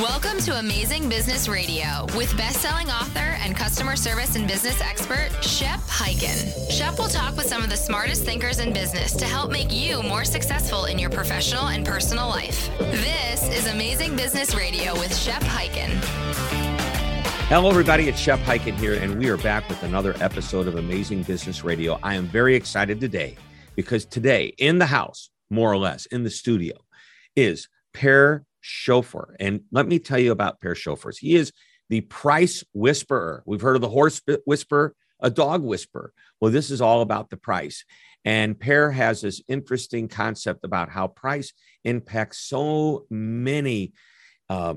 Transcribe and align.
Welcome 0.00 0.38
to 0.44 0.58
Amazing 0.58 1.10
Business 1.10 1.46
Radio 1.46 2.06
with 2.16 2.34
best-selling 2.34 2.88
author 2.88 3.36
and 3.42 3.54
customer 3.54 3.96
service 3.96 4.34
and 4.34 4.48
business 4.48 4.80
expert 4.80 5.28
Shep 5.44 5.78
Hyken. 5.80 6.70
Shep 6.70 6.98
will 6.98 7.08
talk 7.08 7.36
with 7.36 7.44
some 7.44 7.62
of 7.62 7.68
the 7.68 7.76
smartest 7.76 8.24
thinkers 8.24 8.60
in 8.60 8.72
business 8.72 9.14
to 9.16 9.26
help 9.26 9.50
make 9.50 9.70
you 9.70 10.02
more 10.02 10.24
successful 10.24 10.86
in 10.86 10.98
your 10.98 11.10
professional 11.10 11.66
and 11.66 11.84
personal 11.84 12.30
life. 12.30 12.70
This 12.78 13.46
is 13.50 13.66
Amazing 13.66 14.16
Business 14.16 14.54
Radio 14.54 14.94
with 14.94 15.14
Shep 15.14 15.42
Hyken. 15.42 15.90
Hello, 17.48 17.68
everybody. 17.68 18.08
It's 18.08 18.18
Shep 18.18 18.38
Hyken 18.38 18.76
here, 18.76 18.94
and 18.94 19.18
we 19.18 19.28
are 19.28 19.36
back 19.36 19.68
with 19.68 19.82
another 19.82 20.14
episode 20.20 20.66
of 20.66 20.76
Amazing 20.76 21.24
Business 21.24 21.62
Radio. 21.62 21.98
I 22.02 22.14
am 22.14 22.24
very 22.24 22.56
excited 22.56 23.00
today 23.00 23.36
because 23.76 24.06
today, 24.06 24.54
in 24.56 24.78
the 24.78 24.86
house, 24.86 25.28
more 25.50 25.70
or 25.70 25.76
less, 25.76 26.06
in 26.06 26.24
the 26.24 26.30
studio, 26.30 26.78
is 27.36 27.68
Per 27.92 28.46
Schofer. 28.62 29.34
And 29.40 29.62
let 29.70 29.86
me 29.86 29.98
tell 29.98 30.18
you 30.18 30.32
about 30.32 30.60
Per 30.60 30.74
Sjofors. 30.74 31.18
He 31.18 31.36
is 31.36 31.52
the 31.88 32.02
price 32.02 32.64
whisperer. 32.72 33.42
We've 33.46 33.60
heard 33.60 33.76
of 33.76 33.82
the 33.82 33.88
horse 33.88 34.20
whisperer, 34.46 34.94
a 35.20 35.30
dog 35.30 35.62
whisperer. 35.62 36.12
Well, 36.40 36.52
this 36.52 36.70
is 36.70 36.80
all 36.80 37.02
about 37.02 37.30
the 37.30 37.36
price. 37.36 37.84
And 38.24 38.58
Per 38.58 38.90
has 38.90 39.22
this 39.22 39.42
interesting 39.48 40.08
concept 40.08 40.64
about 40.64 40.90
how 40.90 41.08
price 41.08 41.52
impacts 41.84 42.38
so 42.38 43.06
many 43.10 43.92
uh, 44.48 44.74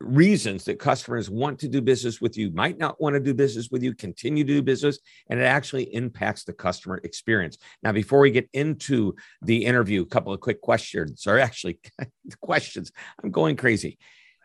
reasons 0.00 0.64
that 0.64 0.78
customers 0.78 1.30
want 1.30 1.58
to 1.60 1.68
do 1.68 1.80
business 1.80 2.20
with 2.20 2.36
you, 2.36 2.50
might 2.52 2.78
not 2.78 3.00
want 3.00 3.14
to 3.14 3.20
do 3.20 3.32
business 3.34 3.70
with 3.70 3.82
you, 3.82 3.94
continue 3.94 4.44
to 4.44 4.52
do 4.54 4.62
business, 4.62 4.98
and 5.30 5.40
it 5.40 5.44
actually 5.44 5.94
impacts 5.94 6.44
the 6.44 6.52
customer 6.52 7.00
experience. 7.02 7.58
Now, 7.82 7.92
before 7.92 8.20
we 8.20 8.30
get 8.30 8.48
into 8.52 9.14
the 9.42 9.64
interview, 9.64 10.02
a 10.02 10.06
couple 10.06 10.32
of 10.32 10.40
quick 10.40 10.60
questions, 10.60 11.26
or 11.26 11.38
actually 11.38 11.80
questions. 12.40 12.92
I'm 13.22 13.30
going 13.30 13.56
crazy. 13.56 13.98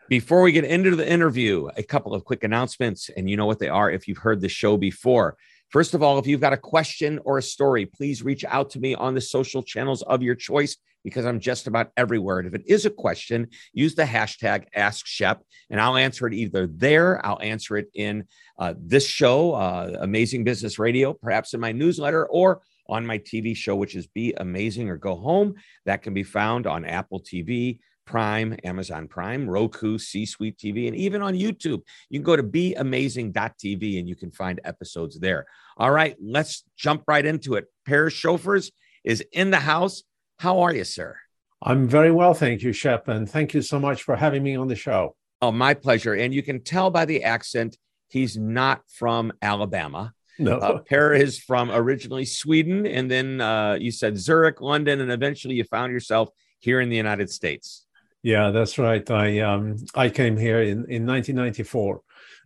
Before 0.08 0.42
we 0.42 0.52
get 0.52 0.64
into 0.64 0.96
the 0.96 1.10
interview, 1.10 1.68
a 1.76 1.82
couple 1.82 2.14
of 2.14 2.24
quick 2.24 2.44
announcements, 2.44 3.08
and 3.16 3.30
you 3.30 3.36
know 3.36 3.46
what 3.46 3.58
they 3.58 3.68
are 3.68 3.90
if 3.90 4.08
you've 4.08 4.18
heard 4.18 4.40
the 4.40 4.48
show 4.48 4.76
before. 4.76 5.36
First 5.72 5.94
of 5.94 6.02
all, 6.02 6.18
if 6.18 6.26
you've 6.26 6.40
got 6.40 6.52
a 6.52 6.58
question 6.58 7.18
or 7.24 7.38
a 7.38 7.42
story, 7.42 7.86
please 7.86 8.22
reach 8.22 8.44
out 8.44 8.68
to 8.70 8.78
me 8.78 8.94
on 8.94 9.14
the 9.14 9.22
social 9.22 9.62
channels 9.62 10.02
of 10.02 10.22
your 10.22 10.34
choice 10.34 10.76
because 11.02 11.24
I'm 11.24 11.40
just 11.40 11.66
about 11.66 11.90
everywhere. 11.96 12.38
And 12.38 12.46
if 12.46 12.54
it 12.54 12.66
is 12.66 12.84
a 12.84 12.90
question, 12.90 13.48
use 13.72 13.94
the 13.94 14.04
hashtag 14.04 14.66
Ask 14.74 15.06
Shep, 15.06 15.42
and 15.70 15.80
I'll 15.80 15.96
answer 15.96 16.26
it 16.26 16.34
either 16.34 16.66
there, 16.66 17.24
I'll 17.24 17.40
answer 17.40 17.78
it 17.78 17.88
in 17.94 18.24
uh, 18.58 18.74
this 18.78 19.06
show, 19.06 19.54
uh, 19.54 19.96
Amazing 20.00 20.44
Business 20.44 20.78
Radio, 20.78 21.14
perhaps 21.14 21.54
in 21.54 21.60
my 21.60 21.72
newsletter, 21.72 22.26
or 22.26 22.60
on 22.88 23.06
my 23.06 23.18
TV 23.18 23.56
show, 23.56 23.74
which 23.74 23.96
is 23.96 24.06
Be 24.06 24.34
Amazing 24.36 24.90
or 24.90 24.98
Go 24.98 25.16
Home. 25.16 25.54
That 25.86 26.02
can 26.02 26.12
be 26.12 26.22
found 26.22 26.66
on 26.66 26.84
Apple 26.84 27.20
TV. 27.20 27.78
Prime, 28.04 28.56
Amazon 28.64 29.08
Prime, 29.08 29.48
Roku, 29.48 29.98
C 29.98 30.26
Suite 30.26 30.58
TV, 30.58 30.86
and 30.86 30.96
even 30.96 31.22
on 31.22 31.34
YouTube. 31.34 31.82
You 32.10 32.18
can 32.18 32.22
go 32.22 32.36
to 32.36 32.42
beamazing.tv 32.42 33.98
and 33.98 34.08
you 34.08 34.16
can 34.16 34.30
find 34.30 34.60
episodes 34.64 35.18
there. 35.18 35.46
All 35.76 35.90
right, 35.90 36.16
let's 36.20 36.64
jump 36.76 37.04
right 37.06 37.24
into 37.24 37.54
it. 37.54 37.66
Per 37.86 38.10
Sjofors 38.10 38.70
is 39.04 39.24
in 39.32 39.50
the 39.50 39.60
house. 39.60 40.02
How 40.38 40.60
are 40.60 40.74
you, 40.74 40.84
sir? 40.84 41.16
I'm 41.62 41.86
very 41.86 42.10
well, 42.10 42.34
thank 42.34 42.62
you, 42.62 42.72
Shep, 42.72 43.08
and 43.08 43.30
thank 43.30 43.54
you 43.54 43.62
so 43.62 43.78
much 43.78 44.02
for 44.02 44.16
having 44.16 44.42
me 44.42 44.56
on 44.56 44.68
the 44.68 44.74
show. 44.74 45.14
Oh, 45.40 45.52
my 45.52 45.74
pleasure. 45.74 46.14
And 46.14 46.34
you 46.34 46.42
can 46.42 46.62
tell 46.62 46.90
by 46.90 47.04
the 47.04 47.22
accent, 47.22 47.76
he's 48.08 48.36
not 48.36 48.82
from 48.88 49.32
Alabama. 49.40 50.12
No. 50.38 50.58
Uh, 50.58 50.78
Per 50.78 51.14
is 51.14 51.38
from 51.38 51.70
originally 51.70 52.24
Sweden, 52.24 52.86
and 52.86 53.10
then 53.10 53.40
uh, 53.40 53.76
you 53.80 53.90
said 53.90 54.18
Zurich, 54.18 54.60
London, 54.60 55.00
and 55.00 55.10
eventually 55.10 55.54
you 55.54 55.64
found 55.64 55.92
yourself 55.92 56.30
here 56.58 56.80
in 56.80 56.88
the 56.88 56.96
United 56.96 57.30
States. 57.30 57.81
Yeah, 58.22 58.50
that's 58.50 58.78
right. 58.78 59.08
I 59.10 59.40
um, 59.40 59.76
I 59.94 60.08
came 60.08 60.36
here 60.36 60.62
in, 60.62 60.84
in 60.88 61.06
1994. 61.06 62.02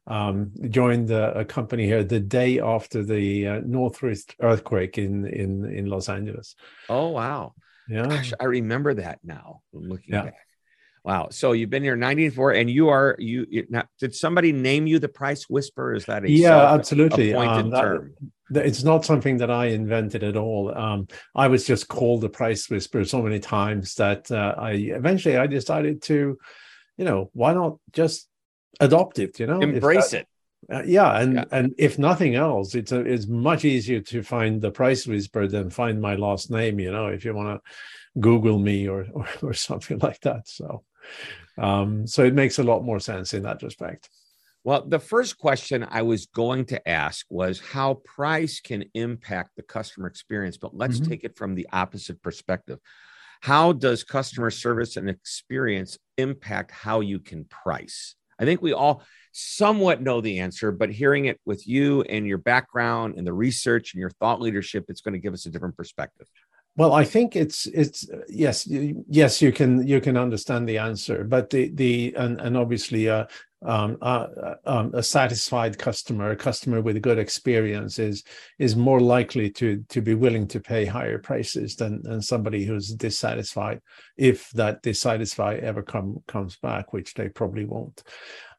Um, 0.08 0.52
joined 0.70 1.10
a, 1.10 1.40
a 1.40 1.44
company 1.44 1.84
here 1.84 2.04
the 2.04 2.20
day 2.20 2.60
after 2.60 3.04
the 3.04 3.46
uh, 3.48 3.60
Northridge 3.66 4.24
earthquake 4.40 4.98
in 4.98 5.26
in 5.26 5.64
in 5.64 5.86
Los 5.86 6.08
Angeles. 6.08 6.54
Oh 6.88 7.08
wow! 7.08 7.54
Yeah, 7.88 8.06
Gosh, 8.06 8.32
I 8.40 8.44
remember 8.44 8.94
that 8.94 9.18
now. 9.22 9.60
Looking 9.72 10.14
yeah. 10.14 10.22
back. 10.24 10.45
Wow. 11.06 11.28
So 11.30 11.52
you've 11.52 11.70
been 11.70 11.84
here 11.84 11.94
94 11.94 12.54
and 12.54 12.68
you 12.68 12.88
are 12.88 13.14
you, 13.20 13.46
you 13.48 13.66
now, 13.70 13.84
did 14.00 14.12
somebody 14.12 14.50
name 14.50 14.88
you 14.88 14.98
the 14.98 15.08
price 15.08 15.48
whisperer? 15.48 15.94
Is 15.94 16.06
that 16.06 16.24
a 16.24 16.30
yeah, 16.30 16.74
absolutely 16.74 17.32
um, 17.32 17.70
that, 17.70 17.80
term? 17.80 18.14
It's 18.50 18.82
not 18.82 19.04
something 19.04 19.36
that 19.36 19.48
I 19.48 19.66
invented 19.66 20.24
at 20.24 20.36
all. 20.36 20.76
Um, 20.76 21.06
I 21.32 21.46
was 21.46 21.64
just 21.64 21.86
called 21.86 22.22
the 22.22 22.28
price 22.28 22.68
whisperer 22.68 23.04
so 23.04 23.22
many 23.22 23.38
times 23.38 23.94
that 23.94 24.32
uh, 24.32 24.56
I 24.58 24.72
eventually 24.72 25.36
I 25.36 25.46
decided 25.46 26.02
to, 26.02 26.36
you 26.96 27.04
know, 27.04 27.30
why 27.34 27.54
not 27.54 27.78
just 27.92 28.28
adopt 28.80 29.20
it? 29.20 29.38
You 29.38 29.46
know, 29.46 29.60
embrace 29.60 30.10
that, 30.10 30.22
it. 30.22 30.74
Uh, 30.74 30.82
yeah, 30.84 31.20
and 31.20 31.34
yeah. 31.34 31.44
and 31.52 31.72
if 31.78 32.00
nothing 32.00 32.34
else, 32.34 32.74
it's 32.74 32.90
a, 32.90 32.98
it's 32.98 33.28
much 33.28 33.64
easier 33.64 34.00
to 34.00 34.24
find 34.24 34.60
the 34.60 34.72
price 34.72 35.06
whisperer 35.06 35.46
than 35.46 35.70
find 35.70 36.00
my 36.00 36.16
last 36.16 36.50
name. 36.50 36.80
You 36.80 36.90
know, 36.90 37.06
if 37.06 37.24
you 37.24 37.32
want 37.32 37.62
to 37.62 37.70
Google 38.20 38.58
me 38.58 38.88
or, 38.88 39.06
or, 39.12 39.28
or 39.42 39.52
something 39.54 39.98
like 39.98 40.20
that. 40.22 40.48
So, 40.48 40.82
um, 41.58 42.06
so 42.06 42.24
it 42.24 42.34
makes 42.34 42.58
a 42.58 42.64
lot 42.64 42.84
more 42.84 43.00
sense 43.00 43.34
in 43.34 43.42
that 43.42 43.62
respect. 43.62 44.10
Well, 44.64 44.84
the 44.84 44.98
first 44.98 45.38
question 45.38 45.86
I 45.88 46.02
was 46.02 46.26
going 46.26 46.64
to 46.66 46.88
ask 46.88 47.24
was 47.30 47.60
how 47.60 48.00
price 48.04 48.60
can 48.60 48.84
impact 48.94 49.50
the 49.54 49.62
customer 49.62 50.08
experience, 50.08 50.56
but 50.56 50.76
let's 50.76 50.98
mm-hmm. 50.98 51.10
take 51.10 51.24
it 51.24 51.36
from 51.36 51.54
the 51.54 51.68
opposite 51.72 52.20
perspective. 52.20 52.80
How 53.42 53.72
does 53.72 54.02
customer 54.02 54.50
service 54.50 54.96
and 54.96 55.08
experience 55.08 55.98
impact 56.18 56.72
how 56.72 57.00
you 57.00 57.20
can 57.20 57.44
price? 57.44 58.16
I 58.40 58.44
think 58.44 58.60
we 58.60 58.72
all 58.72 59.02
somewhat 59.30 60.02
know 60.02 60.20
the 60.20 60.40
answer, 60.40 60.72
but 60.72 60.90
hearing 60.90 61.26
it 61.26 61.40
with 61.46 61.66
you 61.66 62.02
and 62.02 62.26
your 62.26 62.38
background 62.38 63.14
and 63.16 63.26
the 63.26 63.32
research 63.32 63.94
and 63.94 64.00
your 64.00 64.10
thought 64.10 64.40
leadership, 64.40 64.86
it's 64.88 65.00
going 65.00 65.14
to 65.14 65.20
give 65.20 65.32
us 65.32 65.46
a 65.46 65.50
different 65.50 65.76
perspective. 65.76 66.26
Well, 66.76 66.92
I 66.92 67.04
think 67.04 67.36
it's 67.36 67.66
it's 67.66 68.06
yes 68.28 68.66
yes 68.68 69.40
you 69.40 69.50
can 69.50 69.86
you 69.86 70.00
can 70.00 70.16
understand 70.16 70.68
the 70.68 70.78
answer, 70.78 71.24
but 71.24 71.48
the 71.48 71.70
the 71.70 72.14
and 72.16 72.38
and 72.38 72.54
obviously 72.56 73.08
uh, 73.08 73.24
um, 73.64 73.96
uh, 74.02 74.26
um, 74.66 74.90
a 74.94 75.02
satisfied 75.02 75.78
customer, 75.78 76.30
a 76.30 76.36
customer 76.36 76.82
with 76.82 76.96
a 76.96 77.00
good 77.00 77.18
experience 77.18 77.98
is 77.98 78.24
is 78.58 78.76
more 78.76 79.00
likely 79.00 79.50
to 79.52 79.82
to 79.88 80.02
be 80.02 80.14
willing 80.14 80.46
to 80.48 80.60
pay 80.60 80.84
higher 80.84 81.18
prices 81.18 81.76
than 81.76 82.02
than 82.02 82.20
somebody 82.20 82.66
who's 82.66 82.94
dissatisfied, 82.94 83.80
if 84.18 84.50
that 84.50 84.82
dissatisfied 84.82 85.60
ever 85.60 85.82
come 85.82 86.22
comes 86.28 86.56
back, 86.56 86.92
which 86.92 87.14
they 87.14 87.30
probably 87.30 87.64
won't. 87.64 88.02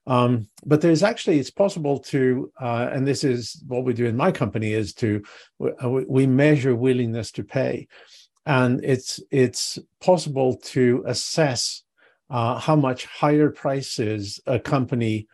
Um, 0.07 0.47
but 0.65 0.79
there's 0.79 1.03
actually 1.03 1.37
it's 1.37 1.51
possible 1.51 1.99
to, 1.99 2.51
uh, 2.59 2.89
and 2.91 3.05
this 3.05 3.23
is 3.23 3.61
what 3.67 3.83
we 3.83 3.93
do 3.93 4.05
in 4.05 4.15
my 4.15 4.31
company 4.31 4.73
is 4.73 4.93
to 4.95 5.21
uh, 5.61 5.89
we 5.89 6.25
measure 6.25 6.75
willingness 6.75 7.31
to 7.33 7.43
pay, 7.43 7.87
and 8.45 8.83
it's 8.83 9.19
it's 9.31 9.77
possible 9.99 10.55
to 10.57 11.03
assess 11.05 11.83
uh, 12.29 12.57
how 12.57 12.75
much 12.75 13.05
higher 13.05 13.49
prices 13.49 14.39
a 14.47 14.59
company 14.59 15.27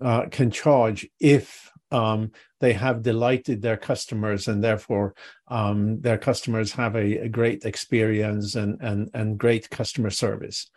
uh, 0.00 0.26
can 0.30 0.50
charge 0.50 1.06
if 1.20 1.70
um, 1.90 2.32
they 2.60 2.72
have 2.72 3.02
delighted 3.02 3.62
their 3.62 3.76
customers 3.76 4.48
and 4.48 4.62
therefore 4.62 5.14
um, 5.48 6.00
their 6.00 6.18
customers 6.18 6.72
have 6.72 6.96
a, 6.96 7.18
a, 7.18 7.28
great 7.28 7.64
experience 7.64 8.56
and, 8.56 8.80
and, 8.80 9.08
and 9.14 9.38
great 9.38 9.70
customer 9.70 10.10
service. 10.10 10.68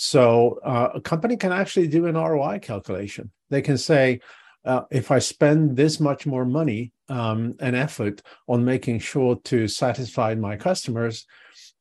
So 0.00 0.60
uh, 0.64 0.90
a 0.94 1.00
company 1.00 1.36
can 1.36 1.50
actually 1.50 1.88
do 1.88 2.06
an 2.06 2.14
ROI 2.14 2.60
calculation. 2.60 3.32
They 3.50 3.62
can 3.62 3.76
say, 3.76 4.20
uh, 4.64 4.82
if 4.92 5.10
I 5.10 5.18
spend 5.18 5.76
this 5.76 5.98
much 5.98 6.24
more 6.24 6.44
money 6.44 6.92
um, 7.08 7.56
and 7.58 7.74
effort 7.74 8.22
on 8.46 8.64
making 8.64 9.00
sure 9.00 9.34
to 9.46 9.66
satisfy 9.66 10.36
my 10.36 10.54
customers, 10.54 11.26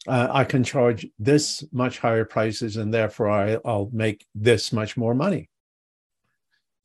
uh, 0.07 0.29
I 0.31 0.45
can 0.45 0.63
charge 0.63 1.05
this 1.19 1.63
much 1.71 1.99
higher 1.99 2.25
prices, 2.25 2.77
and 2.77 2.91
therefore 2.91 3.29
I, 3.29 3.57
will 3.63 3.91
make 3.93 4.25
this 4.33 4.73
much 4.73 4.97
more 4.97 5.13
money. 5.13 5.51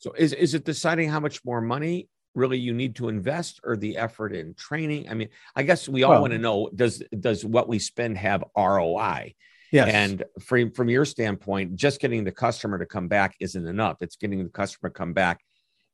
So, 0.00 0.12
is 0.12 0.34
is 0.34 0.52
it 0.52 0.66
deciding 0.66 1.08
how 1.08 1.20
much 1.20 1.42
more 1.46 1.62
money 1.62 2.10
really 2.34 2.58
you 2.58 2.74
need 2.74 2.96
to 2.96 3.08
invest, 3.08 3.58
or 3.64 3.78
the 3.78 3.96
effort 3.96 4.34
in 4.34 4.52
training? 4.52 5.08
I 5.08 5.14
mean, 5.14 5.30
I 5.56 5.62
guess 5.62 5.88
we 5.88 6.02
all 6.02 6.10
well, 6.10 6.20
want 6.20 6.34
to 6.34 6.38
know 6.38 6.68
does 6.74 7.02
does 7.18 7.42
what 7.42 7.68
we 7.68 7.78
spend 7.78 8.18
have 8.18 8.44
ROI? 8.54 9.34
Yes. 9.72 9.88
And 9.88 10.24
from 10.40 10.70
from 10.70 10.90
your 10.90 11.06
standpoint, 11.06 11.76
just 11.76 11.98
getting 11.98 12.24
the 12.24 12.30
customer 12.30 12.78
to 12.78 12.86
come 12.86 13.08
back 13.08 13.34
isn't 13.40 13.66
enough. 13.66 13.96
It's 14.02 14.16
getting 14.16 14.44
the 14.44 14.50
customer 14.50 14.90
to 14.90 14.94
come 14.94 15.14
back 15.14 15.40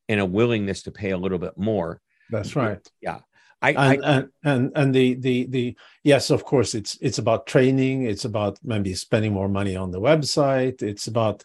and 0.08 0.20
a 0.20 0.26
willingness 0.26 0.82
to 0.82 0.90
pay 0.90 1.10
a 1.10 1.16
little 1.16 1.38
bit 1.38 1.56
more. 1.56 2.00
That's 2.30 2.56
right. 2.56 2.80
Yeah. 3.00 3.20
I, 3.60 3.70
and, 3.70 3.78
I 3.78 3.94
and 3.94 4.28
and 4.44 4.72
and 4.76 4.94
the 4.94 5.14
the 5.14 5.46
the 5.46 5.76
yes 6.04 6.30
of 6.30 6.44
course 6.44 6.76
it's 6.76 6.96
it's 7.00 7.18
about 7.18 7.48
training 7.48 8.04
it's 8.04 8.24
about 8.24 8.56
maybe 8.62 8.94
spending 8.94 9.32
more 9.32 9.48
money 9.48 9.74
on 9.74 9.90
the 9.90 10.00
website 10.00 10.80
it's 10.80 11.08
about 11.08 11.42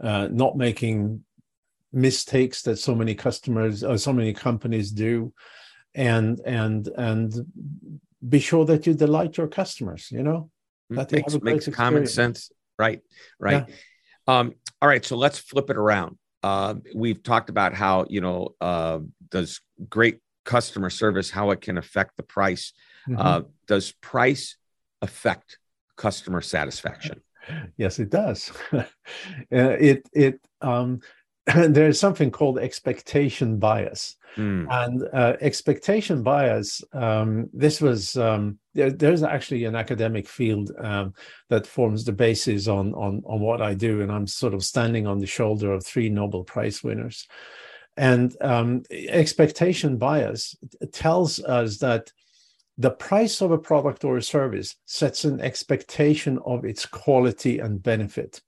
uh, 0.00 0.28
not 0.30 0.56
making 0.56 1.24
mistakes 1.92 2.62
that 2.62 2.76
so 2.76 2.94
many 2.94 3.16
customers 3.16 3.82
or 3.82 3.98
so 3.98 4.12
many 4.12 4.32
companies 4.32 4.92
do 4.92 5.32
and 5.96 6.40
and 6.46 6.86
and 6.96 7.34
be 8.28 8.38
sure 8.38 8.64
that 8.64 8.86
you 8.86 8.94
delight 8.94 9.36
your 9.36 9.48
customers 9.48 10.08
you 10.12 10.22
know 10.22 10.48
that 10.90 11.12
makes, 11.12 11.42
makes 11.42 11.68
common 11.68 12.06
sense. 12.06 12.50
Right 12.78 13.00
right. 13.38 13.64
Yeah. 13.68 14.38
um 14.40 14.54
all 14.80 14.88
right 14.88 15.04
so 15.04 15.16
let's 15.16 15.38
flip 15.38 15.70
it 15.70 15.76
around. 15.76 16.18
Uh, 16.42 16.74
we've 16.94 17.22
talked 17.22 17.50
about 17.50 17.74
how 17.74 18.06
you 18.08 18.20
know 18.20 18.54
uh, 18.60 19.00
does 19.30 19.60
great 19.88 20.20
customer 20.44 20.90
service 20.90 21.30
how 21.30 21.50
it 21.50 21.60
can 21.60 21.76
affect 21.78 22.16
the 22.16 22.22
price. 22.22 22.72
Mm-hmm. 23.08 23.20
uh, 23.20 23.40
does 23.66 23.92
price 24.00 24.56
affect 25.02 25.58
customer 25.96 26.40
satisfaction? 26.40 27.20
Yes 27.76 28.00
it 28.00 28.10
does. 28.10 28.50
Uh, 29.52 29.76
it 29.78 30.08
it 30.12 30.40
um, 30.60 31.00
there's 31.54 32.00
something 32.00 32.30
called 32.30 32.58
expectation 32.58 33.58
bias 33.58 34.16
mm. 34.36 34.66
and 34.68 35.08
uh, 35.12 35.36
expectation 35.40 36.22
bias 36.22 36.82
um, 36.92 37.48
this 37.52 37.80
was 37.80 38.16
um, 38.16 38.58
there, 38.74 38.90
there's 38.90 39.22
actually 39.22 39.64
an 39.64 39.76
academic 39.76 40.28
field 40.28 40.72
um, 40.78 41.14
that 41.48 41.66
forms 41.66 42.04
the 42.04 42.12
basis 42.12 42.66
on, 42.66 42.92
on 42.94 43.22
on 43.26 43.40
what 43.40 43.62
i 43.62 43.74
do 43.74 44.00
and 44.00 44.10
i'm 44.10 44.26
sort 44.26 44.54
of 44.54 44.64
standing 44.64 45.06
on 45.06 45.18
the 45.18 45.26
shoulder 45.26 45.72
of 45.72 45.84
three 45.84 46.08
nobel 46.08 46.42
prize 46.42 46.82
winners 46.82 47.28
and 47.96 48.36
um, 48.42 48.82
expectation 48.90 49.96
bias 49.96 50.56
tells 50.92 51.42
us 51.44 51.78
that 51.78 52.12
the 52.78 52.90
price 52.90 53.40
of 53.40 53.50
a 53.50 53.58
product 53.58 54.04
or 54.04 54.18
a 54.18 54.22
service 54.22 54.76
sets 54.84 55.24
an 55.24 55.40
expectation 55.40 56.38
of 56.44 56.64
its 56.64 56.84
quality 56.84 57.58
and 57.58 57.82
benefit. 57.82 58.42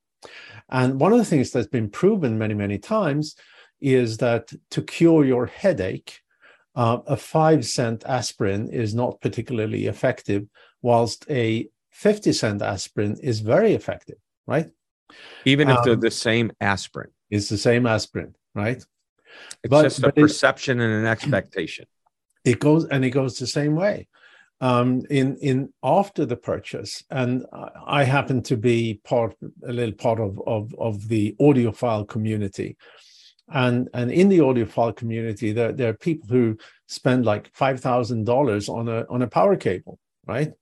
And 0.69 1.01
one 1.01 1.13
of 1.13 1.19
the 1.19 1.25
things 1.25 1.51
that's 1.51 1.69
been 1.69 1.91
proven 1.91 2.39
many, 2.39 2.55
many 2.55 2.79
times 2.79 3.37
is 3.81 4.19
that 4.19 4.53
to 4.71 4.83
cure 4.83 5.25
your 5.25 5.47
headache, 5.47 6.21
uh, 6.75 6.99
a 7.07 7.17
five 7.17 7.65
cent 7.65 8.05
aspirin 8.07 8.69
is 8.69 8.95
not 8.95 9.21
particularly 9.21 9.87
effective, 9.87 10.47
whilst 10.83 11.25
a 11.31 11.69
50 11.91 12.33
cent 12.33 12.63
aspirin 12.63 13.17
is 13.23 13.41
very 13.41 13.75
effective, 13.75 14.17
right? 14.47 14.69
Even 15.45 15.71
if 15.71 15.79
um, 15.79 15.85
they're 15.85 15.97
the 15.97 16.11
same 16.11 16.53
aspirin. 16.61 17.11
It's 17.31 17.49
the 17.49 17.59
same 17.59 17.87
aspirin, 17.87 18.35
right? 18.55 18.77
It's 18.77 19.71
but, 19.71 19.83
just 19.83 20.03
a 20.03 20.13
perception 20.13 20.81
it, 20.81 20.85
and 20.85 20.93
an 20.93 21.07
expectation. 21.07 21.87
It 22.45 22.61
goes 22.61 22.85
and 22.87 23.05
it 23.05 23.11
goes 23.11 23.39
the 23.39 23.47
same 23.47 23.75
way. 23.75 24.09
Um, 24.61 25.03
in 25.09 25.37
in 25.37 25.73
after 25.85 26.27
the 26.27 26.37
purchase, 26.37 27.05
and 27.11 27.47
I 27.87 28.03
happen 28.03 28.43
to 28.45 28.57
be 28.57 29.01
part 29.05 29.37
a 29.65 29.73
little 29.73 29.95
part 29.95 30.19
of 30.19 30.41
of 30.47 30.75
of 30.79 31.07
the 31.07 31.37
audiophile 31.41 32.09
community, 32.09 32.77
and 33.49 33.89
and 33.95 34.11
in 34.11 34.29
the 34.29 34.39
audiophile 34.39 34.97
community, 34.97 35.53
there 35.53 35.73
there 35.73 35.91
are 35.91 35.95
people 36.09 36.29
who 36.29 36.59
spend 36.89 37.25
like 37.25 37.51
five 37.55 37.79
thousand 37.81 38.25
dollars 38.25 38.69
on 38.69 38.89
a 38.89 39.07
on 39.09 39.23
a 39.23 39.29
power 39.29 39.57
cable, 39.57 39.99
right? 40.27 40.53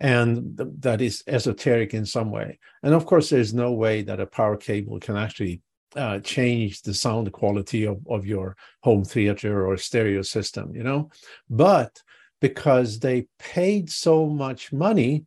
and 0.00 0.58
th- 0.58 0.68
that 0.80 1.00
is 1.00 1.22
esoteric 1.26 1.94
in 1.94 2.04
some 2.04 2.30
way. 2.30 2.58
And 2.82 2.94
of 2.94 3.06
course, 3.06 3.30
there's 3.30 3.54
no 3.54 3.72
way 3.72 4.02
that 4.02 4.20
a 4.20 4.26
power 4.26 4.56
cable 4.56 4.98
can 5.00 5.16
actually 5.16 5.62
uh, 5.96 6.18
change 6.20 6.82
the 6.82 6.94
sound 6.94 7.32
quality 7.32 7.86
of, 7.86 7.98
of 8.08 8.26
your 8.26 8.56
home 8.82 9.04
theater 9.04 9.66
or 9.66 9.76
stereo 9.76 10.22
system, 10.22 10.74
you 10.74 10.82
know? 10.82 11.10
But 11.48 12.02
because 12.40 12.98
they 12.98 13.26
paid 13.38 13.90
so 13.90 14.26
much 14.26 14.72
money, 14.72 15.24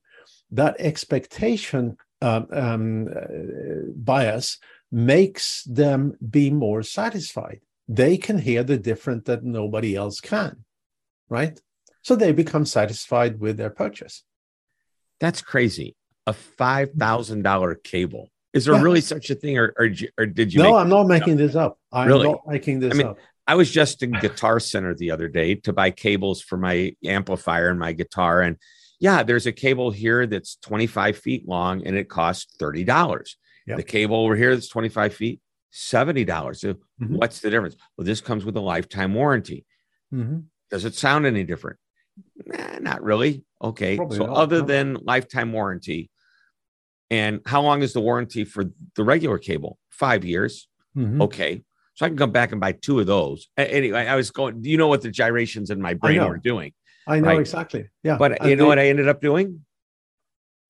that 0.51 0.75
expectation 0.79 1.97
um, 2.21 2.47
um, 2.51 3.07
uh, 3.07 3.91
bias 3.95 4.57
makes 4.91 5.63
them 5.63 6.17
be 6.29 6.49
more 6.49 6.83
satisfied. 6.83 7.59
They 7.87 8.17
can 8.17 8.37
hear 8.37 8.63
the 8.63 8.77
different 8.77 9.25
that 9.25 9.43
nobody 9.43 9.95
else 9.95 10.19
can, 10.19 10.63
right? 11.29 11.59
So 12.01 12.15
they 12.15 12.31
become 12.31 12.65
satisfied 12.65 13.39
with 13.39 13.57
their 13.57 13.69
purchase. 13.69 14.23
That's 15.19 15.41
crazy. 15.41 15.95
A 16.25 16.33
$5,000 16.33 17.83
cable 17.83 18.29
is 18.53 18.65
there 18.65 18.75
yeah. 18.75 18.81
really 18.81 19.01
such 19.01 19.29
a 19.29 19.35
thing, 19.35 19.57
or 19.57 19.73
or, 19.77 19.89
or 20.17 20.25
did 20.25 20.53
you? 20.53 20.63
No, 20.63 20.75
I'm 20.75 20.89
not 20.89 21.07
making 21.07 21.37
this 21.37 21.55
up. 21.55 21.77
I'm 21.91 22.07
really? 22.07 22.27
not 22.27 22.47
making 22.47 22.79
this 22.79 22.93
I 22.93 22.97
mean, 22.97 23.07
up. 23.07 23.17
I 23.47 23.55
was 23.55 23.71
just 23.71 24.03
in 24.03 24.11
Guitar 24.11 24.59
Center 24.59 24.93
the 24.93 25.11
other 25.11 25.29
day 25.29 25.55
to 25.55 25.73
buy 25.73 25.91
cables 25.91 26.41
for 26.41 26.57
my 26.57 26.93
amplifier 27.03 27.69
and 27.69 27.79
my 27.79 27.93
guitar, 27.93 28.41
and 28.41 28.57
yeah, 28.99 29.23
there's 29.23 29.45
a 29.45 29.51
cable 29.51 29.91
here 29.91 30.25
that's 30.25 30.55
25 30.57 31.17
feet 31.17 31.47
long 31.47 31.85
and 31.85 31.95
it 31.95 32.09
costs 32.09 32.55
thirty 32.57 32.83
dollars. 32.83 33.37
Yep. 33.67 33.77
The 33.77 33.83
cable 33.83 34.17
over 34.17 34.35
here 34.35 34.55
that's 34.55 34.69
25 34.69 35.13
feet, 35.13 35.41
seventy 35.71 36.23
dollars. 36.23 36.61
So 36.61 36.73
mm-hmm. 36.73 37.15
what's 37.17 37.41
the 37.41 37.49
difference? 37.49 37.75
Well, 37.97 38.05
this 38.05 38.21
comes 38.21 38.45
with 38.45 38.55
a 38.57 38.61
lifetime 38.61 39.13
warranty. 39.13 39.65
Mm-hmm. 40.13 40.39
Does 40.71 40.85
it 40.85 40.95
sound 40.95 41.25
any 41.25 41.43
different? 41.43 41.77
Nah, 42.45 42.79
not 42.79 43.03
really. 43.03 43.43
Okay. 43.61 43.97
Probably 43.97 44.17
so 44.17 44.25
not. 44.25 44.35
other 44.35 44.61
than 44.61 44.95
lifetime 45.03 45.51
warranty, 45.51 46.09
and 47.09 47.41
how 47.45 47.61
long 47.61 47.81
is 47.81 47.93
the 47.93 48.01
warranty 48.01 48.43
for 48.45 48.65
the 48.95 49.03
regular 49.03 49.37
cable? 49.37 49.77
Five 49.89 50.25
years. 50.25 50.67
Mm-hmm. 50.95 51.21
Okay. 51.23 51.61
So 51.97 52.05
I 52.05 52.09
can 52.09 52.17
come 52.17 52.29
back 52.29 52.51
and 52.51 52.61
buy 52.61 52.73
two 52.73 52.99
of 52.99 53.07
those. 53.07 53.47
Anyway, 53.57 54.05
I 54.05 54.15
was 54.15 54.29
going, 54.29 54.61
do 54.61 54.69
you 54.69 54.77
know 54.77 54.87
what 54.87 55.01
the 55.01 55.09
gyrations 55.09 55.71
in 55.71 55.81
my 55.81 55.95
brain 55.95 56.23
were 56.23 56.37
doing? 56.37 56.73
I 57.07 57.19
know 57.19 57.29
right? 57.29 57.39
exactly. 57.39 57.89
Yeah. 58.03 58.17
But 58.17 58.39
and 58.39 58.51
you 58.51 58.55
know 58.55 58.65
they, 58.65 58.67
what 58.67 58.79
I 58.79 58.87
ended 58.89 59.07
up 59.07 59.19
doing? 59.19 59.65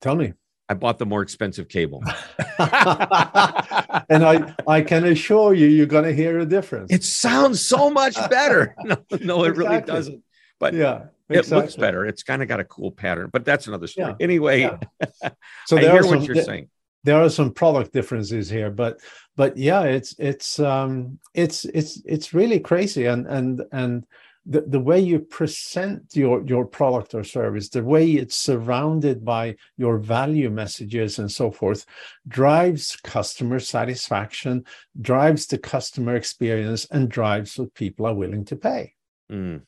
Tell 0.02 0.16
me. 0.16 0.32
I 0.70 0.74
bought 0.74 1.00
the 1.00 1.06
more 1.06 1.22
expensive 1.22 1.68
cable. 1.68 2.02
and 2.60 4.24
I 4.24 4.56
I 4.66 4.82
can 4.82 5.04
assure 5.06 5.54
you 5.54 5.68
you're 5.68 5.86
gonna 5.86 6.14
hear 6.14 6.40
a 6.40 6.46
difference. 6.46 6.94
It 6.94 7.04
sounds 7.04 7.60
so 7.62 7.90
much 7.90 8.16
better. 8.30 8.74
No, 8.86 8.98
no, 9.22 9.44
it 9.44 9.50
exactly. 9.50 9.66
really 9.66 9.82
doesn't. 9.82 10.24
But 10.60 10.76
yeah, 10.76 11.08
Exactly. 11.30 11.58
It 11.58 11.62
looks 11.62 11.76
better. 11.76 12.06
It's 12.06 12.24
kind 12.24 12.42
of 12.42 12.48
got 12.48 12.62
a 12.62 12.64
cool 12.64 12.92
pattern, 12.92 13.30
but 13.34 13.44
that's 13.44 13.68
another 13.68 13.88
story. 13.88 14.16
Yeah. 14.18 14.24
Anyway, 14.24 14.62
yeah. 14.62 14.78
so 15.66 15.78
I 15.78 15.82
hear 15.82 16.04
some, 16.04 16.20
what 16.20 16.28
you're 16.28 16.42
saying. 16.42 16.70
There 17.04 17.22
are 17.22 17.30
some 17.30 17.52
product 17.52 17.92
differences 17.92 18.50
here, 18.50 18.70
but 18.70 19.02
but 19.38 19.56
yeah, 19.56 19.84
it's 19.84 20.16
it's 20.18 20.60
um 20.60 21.19
it's 21.33 21.64
it's 21.66 22.02
it's 22.06 22.33
really 22.33 22.59
crazy, 22.59 23.06
and 23.06 23.28
and 23.28 23.64
and 23.71 24.06
the, 24.47 24.62
the 24.62 24.80
way 24.80 25.00
you 25.00 25.19
present 25.19 26.16
your 26.16 26.44
your 26.45 26.66
product 26.66 27.14
or 27.14 27.23
service, 27.23 27.69
the 27.69 27.83
way 27.83 28.14
it's 28.14 28.35
surrounded 28.35 29.23
by 29.23 29.56
your 29.78 30.00
value 30.00 30.50
messages 30.50 31.19
and 31.19 31.31
so 31.31 31.52
forth, 31.52 31.85
drives 32.28 32.97
customer 33.04 33.59
satisfaction, 33.59 34.66
drives 35.00 35.45
the 35.45 35.59
customer 35.59 36.16
experience, 36.16 36.85
and 36.90 37.07
drives 37.07 37.59
what 37.59 37.73
people 37.76 38.07
are 38.07 38.16
willing 38.16 38.44
to 38.45 38.56
pay. 38.56 38.95
Mm. 39.31 39.62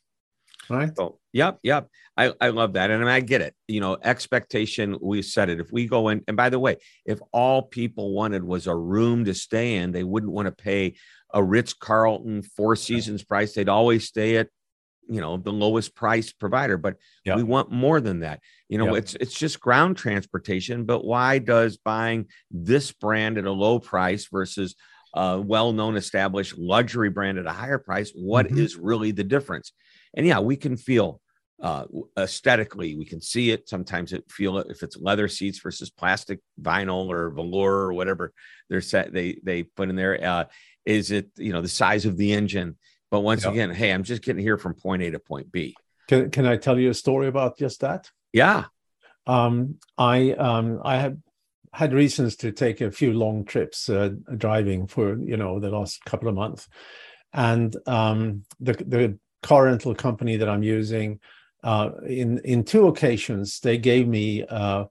Right. 0.70 0.96
So 0.96 1.20
Yep, 1.34 1.60
yep. 1.62 1.88
I, 2.18 2.34
I 2.42 2.50
love 2.50 2.74
that. 2.74 2.90
And 2.90 3.02
I, 3.02 3.06
mean, 3.06 3.14
I 3.14 3.20
get 3.20 3.42
it. 3.42 3.56
You 3.68 3.82
know, 3.82 3.98
expectation, 4.02 4.98
we 5.02 5.22
said 5.22 5.50
it. 5.50 5.60
If 5.60 5.72
we 5.72 5.88
go 5.88 6.10
in, 6.10 6.24
and 6.28 6.36
by 6.36 6.50
the 6.50 6.60
way, 6.60 6.78
if 7.06 7.20
all 7.32 7.62
people 7.62 8.14
wanted 8.14 8.44
was 8.44 8.68
a 8.68 8.76
room 8.76 9.26
to 9.26 9.34
stay 9.34 9.76
in, 9.76 9.92
they 9.92 10.04
wouldn't 10.04 10.32
want 10.32 10.48
to 10.48 10.52
pay 10.52 10.96
a 11.34 11.44
Ritz 11.44 11.74
Carlton 11.74 12.42
Four 12.42 12.76
Seasons 12.76 13.24
price. 13.24 13.54
They'd 13.54 13.70
always 13.70 14.08
stay 14.08 14.38
at, 14.38 14.48
you 15.08 15.22
know, 15.22 15.38
the 15.38 15.54
lowest 15.54 15.96
price 15.96 16.34
provider. 16.34 16.78
But 16.78 16.96
yep. 17.26 17.38
we 17.38 17.44
want 17.44 17.72
more 17.72 18.02
than 18.02 18.22
that. 18.22 18.40
You 18.68 18.80
know, 18.80 18.96
yep. 18.96 19.04
it's 19.04 19.16
it's 19.16 19.38
just 19.38 19.60
ground 19.60 19.98
transportation. 19.98 20.86
But 20.86 21.06
why 21.06 21.38
does 21.38 21.78
buying 21.78 22.26
this 22.50 22.92
brand 22.92 23.38
at 23.38 23.46
a 23.46 23.52
low 23.52 23.80
price 23.80 24.28
versus 24.32 24.76
a 25.14 25.40
well-known 25.40 25.96
established 25.96 26.58
luxury 26.58 27.10
brand 27.10 27.38
at 27.38 27.46
a 27.46 27.52
higher 27.52 27.80
price? 27.80 28.12
What 28.16 28.48
mm-hmm. 28.48 28.60
is 28.60 28.76
really 28.76 29.12
the 29.12 29.24
difference? 29.24 29.74
And 30.16 30.25
yeah, 30.25 30.39
we 30.39 30.56
can 30.56 30.78
feel 30.78 31.22
uh, 31.62 31.86
aesthetically, 32.18 32.96
we 32.96 33.06
can 33.06 33.22
see 33.22 33.51
it. 33.51 33.68
Sometimes 33.68 34.13
it 34.13 34.30
feel 34.32 34.58
it 34.60 34.68
if 34.70 34.82
it's 34.82 34.98
leather 34.98 35.28
seats 35.28 35.60
versus 35.60 35.89
plastic, 35.89 36.39
vinyl, 36.62 37.10
or 37.10 37.30
velour 37.32 37.74
or 37.74 37.94
whatever 37.94 38.34
they're 38.70 38.82
set. 38.82 39.12
They 39.12 39.39
they 39.44 39.63
put 39.63 39.89
in 39.89 39.96
there. 39.96 40.24
Uh, 40.24 40.46
is 40.86 41.12
it 41.12 41.30
you 41.38 41.51
know 41.51 41.62
the 41.62 41.68
size 41.68 42.06
of 42.06 42.18
the 42.18 42.32
engine? 42.32 42.78
But 43.12 43.22
once 43.22 43.44
yeah. 43.44 43.51
again, 43.51 43.72
hey, 43.72 43.92
I'm 43.92 44.04
just 44.04 44.22
getting 44.22 44.42
here 44.42 44.58
from 44.58 44.74
point 44.74 45.01
A 45.01 45.12
to 45.12 45.20
point 45.20 45.51
B. 45.51 45.75
Can 46.08 46.32
Can 46.32 46.46
I 46.46 46.58
tell 46.58 46.80
you 46.80 46.92
a 46.92 46.94
story 46.94 47.28
about 47.28 47.58
just 47.58 47.82
that? 47.82 48.10
Yeah. 48.32 48.66
Um, 49.28 49.75
I 49.98 50.32
um, 50.32 50.80
I 50.84 50.98
had 50.98 51.22
had 51.74 51.94
reasons 51.94 52.38
to 52.38 52.51
take 52.51 52.82
a 52.82 52.92
few 52.92 53.13
long 53.13 53.46
trips 53.46 53.89
uh, 53.89 54.12
driving 54.38 54.88
for 54.88 55.18
you 55.20 55.38
know 55.38 55.60
the 55.60 55.70
last 55.70 56.04
couple 56.06 56.30
of 56.30 56.36
months, 56.36 56.68
and 57.34 57.75
um, 57.86 58.44
the 58.60 58.74
the 58.74 59.20
car 59.41 59.65
rental 59.65 59.96
company 59.96 60.38
that 60.38 60.50
I'm 60.50 60.63
using, 60.63 61.19
uh, 61.63 61.89
in 62.08 62.39
in 62.39 62.63
two 62.63 62.88
occasions 62.88 63.60
they 63.60 63.77
gave 63.77 64.08
me 64.08 64.43
uh, 64.46 64.86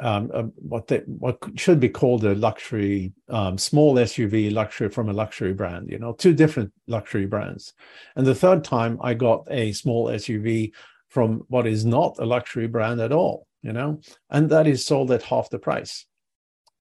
um, 0.00 0.30
uh, 0.32 0.42
what 0.56 0.88
they 0.88 0.98
what 1.06 1.38
should 1.56 1.78
be 1.78 1.88
called 1.88 2.24
a 2.24 2.34
luxury 2.34 3.12
um, 3.28 3.58
small 3.58 3.94
SUV 3.94 4.52
luxury 4.52 4.88
from 4.88 5.08
a 5.08 5.12
luxury 5.12 5.52
brand. 5.52 5.90
You 5.90 5.98
know, 5.98 6.12
two 6.12 6.32
different 6.32 6.72
luxury 6.86 7.26
brands. 7.26 7.74
And 8.16 8.26
the 8.26 8.34
third 8.34 8.64
time, 8.64 8.98
I 9.02 9.14
got 9.14 9.46
a 9.50 9.72
small 9.72 10.06
SUV 10.06 10.72
from 11.08 11.42
what 11.48 11.66
is 11.66 11.84
not 11.84 12.16
a 12.18 12.24
luxury 12.24 12.66
brand 12.66 13.00
at 13.00 13.12
all. 13.12 13.46
You 13.62 13.72
know, 13.72 14.00
and 14.30 14.48
that 14.50 14.66
is 14.66 14.86
sold 14.86 15.12
at 15.12 15.22
half 15.22 15.50
the 15.50 15.58
price. 15.58 16.06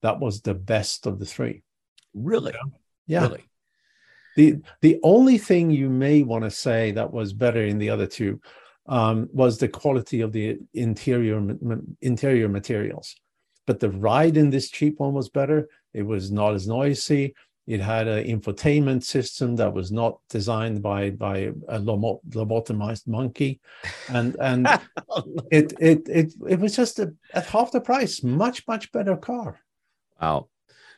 That 0.02 0.20
was 0.20 0.42
the 0.42 0.54
best 0.54 1.06
of 1.06 1.20
the 1.20 1.26
three. 1.26 1.64
Really? 2.14 2.54
Yeah. 3.06 3.24
Really? 3.24 3.49
The 4.40 4.56
the 4.80 4.98
only 5.04 5.38
thing 5.38 5.70
you 5.70 5.90
may 5.90 6.24
want 6.24 6.46
to 6.46 6.50
say 6.50 6.92
that 6.92 7.12
was 7.12 7.34
better 7.34 7.66
in 7.66 7.78
the 7.78 7.90
other 7.90 8.08
two 8.08 8.40
um, 8.88 9.28
was 9.34 9.58
the 9.58 9.68
quality 9.68 10.22
of 10.22 10.32
the 10.32 10.60
interior 10.74 11.38
interior 12.02 12.48
materials. 12.48 13.18
But 13.68 13.82
the 13.82 13.90
ride 13.90 14.38
in 14.38 14.50
this 14.50 14.70
cheap 14.70 14.98
one 14.98 15.14
was 15.14 15.28
better. 15.28 15.68
It 15.94 16.04
was 16.04 16.32
not 16.32 16.54
as 16.54 16.70
noisy. 16.70 17.36
It 17.68 17.82
had 17.82 18.08
an 18.08 18.24
infotainment 18.34 19.04
system 19.04 19.58
that 19.58 19.74
was 19.74 19.92
not 19.92 20.20
designed 20.30 20.82
by 20.82 21.10
by 21.10 21.52
a 21.68 21.78
lobotomized 21.78 23.08
monkey, 23.08 23.60
and 24.08 24.38
and 24.40 24.68
it, 25.52 25.74
it 25.82 26.08
it 26.08 26.34
it 26.48 26.60
was 26.62 26.78
just 26.78 27.00
a, 27.00 27.14
at 27.34 27.46
half 27.48 27.74
the 27.74 27.82
price, 27.82 28.24
much 28.24 28.66
much 28.70 28.90
better 28.94 29.18
car. 29.18 29.60
Wow! 30.22 30.48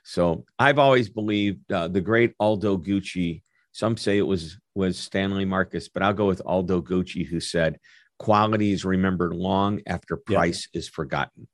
So 0.03 0.46
I've 0.58 0.79
always 0.79 1.10
believed 1.10 1.72
uh, 1.72 1.88
the 1.88 2.01
great 2.01 2.34
Aldo 2.39 2.77
Gucci. 2.77 3.43
Some 3.72 3.98
say 3.98 4.17
it 4.17 4.27
was 4.27 4.58
was 4.75 4.98
Stanley 4.98 5.46
Marcus, 5.46 5.89
but 5.89 6.03
I'll 6.03 6.13
go 6.13 6.27
with 6.27 6.41
Aldo 6.46 6.81
Gucci, 6.81 7.25
who 7.25 7.39
said, 7.39 7.79
"Quality 8.20 8.72
is 8.72 8.84
remembered 8.84 9.34
long 9.34 9.81
after 9.86 10.17
price 10.17 10.67
yeah. 10.74 10.79
is 10.79 10.89
forgotten." 10.89 11.48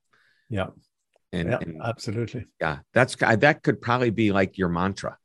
Yeah, 0.49 0.67
and, 1.31 1.49
yeah, 1.49 1.57
and, 1.61 1.81
absolutely. 1.83 2.45
Yeah, 2.59 2.79
that's 2.93 3.15
that 3.15 3.63
could 3.63 3.81
probably 3.81 4.09
be 4.09 4.31
like 4.31 4.57
your 4.57 4.69
mantra. 4.69 5.17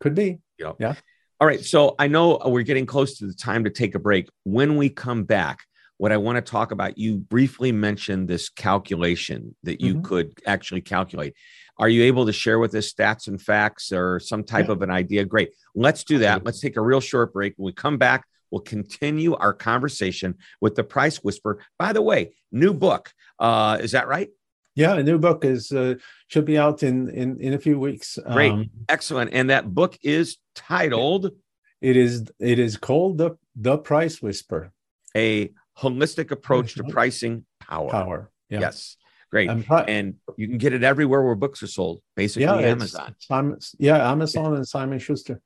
Could 0.00 0.14
be. 0.14 0.38
You 0.58 0.64
know? 0.64 0.76
Yeah. 0.78 0.94
All 1.40 1.46
right. 1.46 1.64
So 1.64 1.94
I 1.98 2.08
know 2.08 2.40
we're 2.44 2.62
getting 2.62 2.86
close 2.86 3.18
to 3.18 3.26
the 3.26 3.34
time 3.34 3.64
to 3.64 3.70
take 3.70 3.94
a 3.94 3.98
break. 3.98 4.28
When 4.44 4.76
we 4.76 4.90
come 4.90 5.24
back, 5.24 5.60
what 5.98 6.12
I 6.12 6.16
want 6.16 6.36
to 6.36 6.50
talk 6.50 6.72
about, 6.72 6.96
you 6.96 7.16
briefly 7.16 7.70
mentioned 7.72 8.28
this 8.28 8.48
calculation 8.48 9.54
that 9.64 9.80
you 9.80 9.94
mm-hmm. 9.94 10.02
could 10.02 10.32
actually 10.46 10.80
calculate. 10.80 11.34
Are 11.76 11.88
you 11.88 12.04
able 12.04 12.26
to 12.26 12.32
share 12.32 12.58
with 12.58 12.74
us 12.74 12.92
stats 12.92 13.28
and 13.28 13.40
facts 13.40 13.92
or 13.92 14.18
some 14.18 14.42
type 14.42 14.66
yeah. 14.66 14.72
of 14.72 14.82
an 14.82 14.90
idea? 14.90 15.24
Great. 15.24 15.50
Let's 15.74 16.04
do 16.04 16.18
that. 16.18 16.44
Let's 16.44 16.60
take 16.60 16.76
a 16.76 16.80
real 16.80 17.00
short 17.00 17.32
break. 17.32 17.54
When 17.56 17.66
we 17.66 17.72
come 17.72 17.98
back, 17.98 18.26
we'll 18.50 18.62
continue 18.62 19.34
our 19.34 19.52
conversation 19.52 20.36
with 20.60 20.74
the 20.74 20.84
Price 20.84 21.18
Whisper. 21.18 21.60
By 21.78 21.92
the 21.92 22.02
way, 22.02 22.34
new 22.50 22.72
book. 22.72 23.12
Uh, 23.38 23.78
is 23.80 23.92
that 23.92 24.08
right? 24.08 24.28
Yeah, 24.74 24.94
a 24.94 25.02
new 25.02 25.18
book 25.18 25.44
is 25.44 25.72
uh, 25.72 25.94
should 26.28 26.44
be 26.44 26.56
out 26.56 26.84
in 26.84 27.08
in 27.10 27.40
in 27.40 27.54
a 27.54 27.58
few 27.58 27.80
weeks. 27.80 28.18
Great, 28.32 28.52
um, 28.52 28.70
excellent. 28.88 29.32
And 29.32 29.50
that 29.50 29.74
book 29.74 29.98
is 30.02 30.36
titled. 30.54 31.32
It 31.80 31.96
is 31.96 32.30
it 32.38 32.60
is 32.60 32.76
called 32.76 33.18
the 33.18 33.36
the 33.56 33.78
Price 33.78 34.22
Whisper. 34.22 34.72
A 35.16 35.50
holistic 35.80 36.30
approach 36.30 36.74
to 36.74 36.84
pricing 36.84 37.44
power. 37.60 37.90
Power. 37.90 38.30
Yeah. 38.50 38.60
Yes. 38.60 38.96
Great. 39.30 39.50
And, 39.50 39.66
and, 39.88 40.14
you 40.36 40.48
can 40.48 40.56
get 40.56 40.72
it 40.72 40.82
everywhere 40.82 41.22
where 41.22 41.34
books 41.34 41.62
are 41.62 41.66
sold, 41.66 42.00
basically 42.16 42.44
yeah, 42.44 42.56
Amazon. 42.56 43.14
Simon, 43.18 43.58
yeah, 43.78 44.10
Amazon 44.10 44.54
and 44.54 44.66
Simon 44.66 44.98
Schuster. 44.98 45.42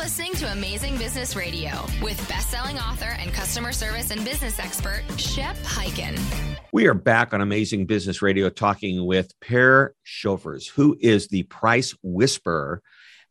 listening 0.09 0.33
to 0.33 0.51
Amazing 0.51 0.97
Business 0.97 1.35
Radio 1.35 1.69
with 2.01 2.17
best-selling 2.27 2.79
author 2.79 3.15
and 3.19 3.31
customer 3.31 3.71
service 3.71 4.09
and 4.09 4.25
business 4.25 4.57
expert 4.57 5.03
Shep 5.17 5.55
Hyken. 5.57 6.19
We 6.73 6.87
are 6.87 6.95
back 6.95 7.31
on 7.31 7.41
Amazing 7.41 7.85
Business 7.85 8.19
Radio 8.23 8.49
talking 8.49 9.05
with 9.05 9.39
Per 9.39 9.93
Sjofors, 10.03 10.67
who 10.67 10.97
is 10.99 11.27
the 11.27 11.43
price 11.43 11.95
whisperer 12.01 12.81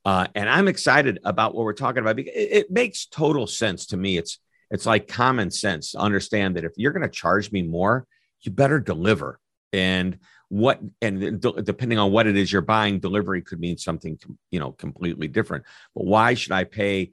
uh, 0.05 0.29
and 0.37 0.49
I'm 0.49 0.69
excited 0.69 1.19
about 1.25 1.53
what 1.53 1.65
we're 1.65 1.73
talking 1.73 2.01
about 2.01 2.15
because 2.15 2.35
it, 2.37 2.53
it 2.53 2.71
makes 2.71 3.07
total 3.07 3.49
sense 3.49 3.87
to 3.87 3.97
me. 3.97 4.17
It's 4.17 4.39
it's 4.71 4.87
like 4.87 5.09
common 5.09 5.51
sense 5.51 5.91
to 5.93 5.99
understand 5.99 6.55
that 6.55 6.65
if 6.65 6.75
you're 6.77 6.93
going 6.93 7.03
to 7.03 7.09
charge 7.09 7.51
me 7.51 7.63
more, 7.63 8.07
you 8.43 8.53
better 8.53 8.79
deliver. 8.79 9.41
And 9.73 10.21
what 10.49 10.81
and 11.03 11.41
de- 11.41 11.63
depending 11.63 11.99
on 11.99 12.11
what 12.11 12.27
it 12.27 12.37
is 12.37 12.53
you're 12.53 12.63
buying, 12.63 13.01
delivery 13.01 13.43
could 13.43 13.61
mean 13.61 13.77
something 13.77 14.19
you 14.51 14.61
know 14.61 14.73
completely 14.73 15.29
different. 15.29 15.65
But 15.95 16.07
why 16.07 16.35
should 16.35 16.53
I 16.53 16.65
pay 16.65 17.13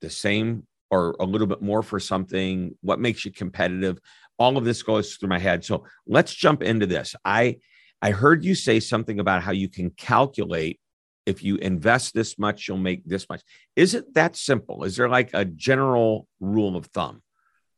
the 0.00 0.10
same 0.10 0.66
or 0.90 1.16
a 1.18 1.24
little 1.24 1.46
bit 1.46 1.62
more 1.62 1.82
for 1.82 1.98
something? 1.98 2.76
What 2.82 3.00
makes 3.00 3.24
you 3.24 3.32
competitive? 3.32 3.98
All 4.38 4.56
of 4.56 4.64
this 4.64 4.82
goes 4.82 5.16
through 5.16 5.30
my 5.30 5.38
head. 5.38 5.64
So 5.64 5.84
let's 6.06 6.34
jump 6.34 6.62
into 6.62 6.86
this. 6.86 7.14
I 7.24 7.58
I 8.02 8.10
heard 8.10 8.44
you 8.44 8.54
say 8.54 8.80
something 8.80 9.18
about 9.18 9.42
how 9.42 9.52
you 9.52 9.68
can 9.68 9.90
calculate 9.90 10.78
if 11.26 11.42
you 11.42 11.56
invest 11.56 12.14
this 12.14 12.38
much, 12.38 12.68
you'll 12.68 12.78
make 12.78 13.04
this 13.04 13.28
much. 13.28 13.42
Is 13.74 13.94
it 13.94 14.14
that 14.14 14.36
simple? 14.36 14.84
Is 14.84 14.96
there 14.96 15.08
like 15.08 15.30
a 15.34 15.44
general 15.44 16.28
rule 16.40 16.76
of 16.76 16.86
thumb? 16.86 17.20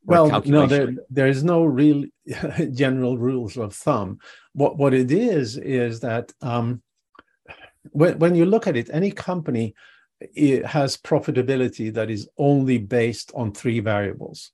Well, 0.08 0.42
no, 0.46 0.66
there, 0.66 0.94
there 1.10 1.26
is 1.26 1.44
no 1.44 1.64
real 1.64 2.04
general 2.72 3.18
rules 3.18 3.56
of 3.58 3.74
thumb. 3.74 4.18
What 4.54 4.78
what 4.78 4.94
it 4.94 5.10
is 5.10 5.58
is 5.58 6.00
that 6.00 6.32
um, 6.40 6.82
when 7.90 8.18
when 8.18 8.34
you 8.34 8.46
look 8.46 8.66
at 8.66 8.76
it, 8.76 8.88
any 8.90 9.10
company 9.10 9.74
it 10.20 10.66
has 10.66 10.96
profitability 10.96 11.92
that 11.94 12.10
is 12.10 12.28
only 12.38 12.78
based 12.78 13.30
on 13.34 13.52
three 13.52 13.80
variables. 13.80 14.50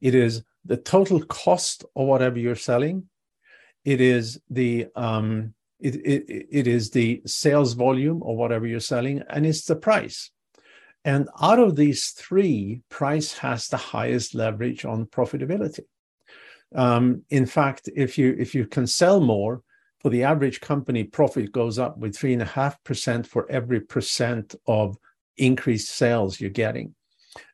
It 0.00 0.14
is 0.14 0.42
the 0.64 0.76
total 0.76 1.24
cost 1.24 1.84
of 1.96 2.06
whatever 2.06 2.38
you're 2.38 2.54
selling. 2.54 3.08
It 3.84 4.00
is 4.00 4.40
the 4.50 4.86
um, 4.94 5.54
it, 5.80 5.94
it, 5.96 6.46
it 6.50 6.66
is 6.66 6.90
the 6.90 7.22
sales 7.26 7.72
volume 7.72 8.22
or 8.22 8.36
whatever 8.36 8.66
you're 8.66 8.80
selling, 8.80 9.22
and 9.30 9.46
it's 9.46 9.64
the 9.64 9.76
price. 9.76 10.30
And 11.04 11.28
out 11.40 11.58
of 11.58 11.76
these 11.76 12.10
three, 12.10 12.82
price 12.88 13.38
has 13.38 13.68
the 13.68 13.76
highest 13.76 14.34
leverage 14.34 14.84
on 14.84 15.06
profitability. 15.06 15.84
Um, 16.74 17.22
in 17.30 17.46
fact, 17.46 17.88
if 17.96 18.18
you 18.18 18.36
if 18.38 18.54
you 18.54 18.66
can 18.66 18.86
sell 18.86 19.20
more, 19.20 19.62
for 20.00 20.10
the 20.10 20.24
average 20.24 20.60
company, 20.60 21.04
profit 21.04 21.50
goes 21.52 21.78
up 21.78 21.98
with 21.98 22.16
three 22.16 22.32
and 22.32 22.42
a 22.42 22.46
half 22.46 22.82
percent 22.84 23.26
for 23.26 23.50
every 23.50 23.80
percent 23.80 24.54
of 24.66 24.96
increased 25.36 25.88
sales 25.88 26.40
you're 26.40 26.50
getting. 26.50 26.94